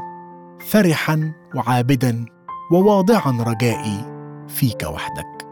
فرحا 0.70 1.32
وعابدا 1.54 2.24
وواضعا 2.72 3.44
رجائي 3.46 4.04
فيك 4.48 4.82
وحدك. 4.82 5.46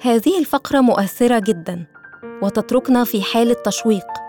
هذه 0.00 0.38
الفقرة 0.38 0.80
مؤثرة 0.80 1.38
جدا 1.38 1.86
وتتركنا 2.42 3.04
في 3.04 3.22
حالة 3.22 3.56
تشويق. 3.64 4.25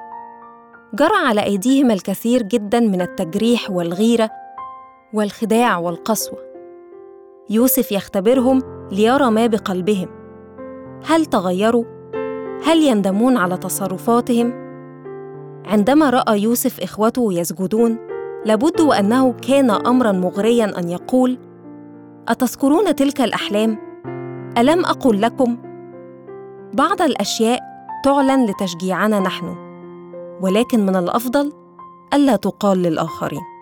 جرى 0.93 1.15
على 1.28 1.43
أيديهم 1.43 1.91
الكثير 1.91 2.43
جدا 2.43 2.80
من 2.80 3.02
التجريح 3.02 3.71
والغيرة 3.71 4.30
والخداع 5.13 5.78
والقسوة 5.78 6.39
يوسف 7.50 7.91
يختبرهم 7.91 8.63
ليرى 8.91 9.32
ما 9.32 9.47
بقلبهم 9.47 10.08
هل 11.06 11.26
تغيروا؟ 11.26 11.84
هل 12.63 12.84
يندمون 12.84 13.38
على 13.38 13.58
تصرفاتهم؟ 13.58 14.54
عندما 15.65 16.10
رأى 16.10 16.41
يوسف 16.41 16.80
إخوته 16.80 17.34
يسجدون 17.34 17.97
لابد 18.45 18.82
وأنه 18.82 19.34
كان 19.34 19.71
أمرا 19.71 20.12
مغريا 20.12 20.80
أن 20.80 20.89
يقول 20.89 21.38
أتذكرون 22.28 22.95
تلك 22.95 23.21
الأحلام؟ 23.21 23.78
ألم 24.58 24.86
أقل 24.86 25.21
لكم؟ 25.21 25.58
بعض 26.73 27.02
الأشياء 27.02 27.60
تعلن 28.04 28.45
لتشجيعنا 28.45 29.19
نحن 29.19 29.66
ولكن 30.41 30.86
من 30.86 30.95
الأفضل 30.95 31.54
ألا 32.13 32.36
تقال 32.36 32.78
للآخرين. 32.78 33.57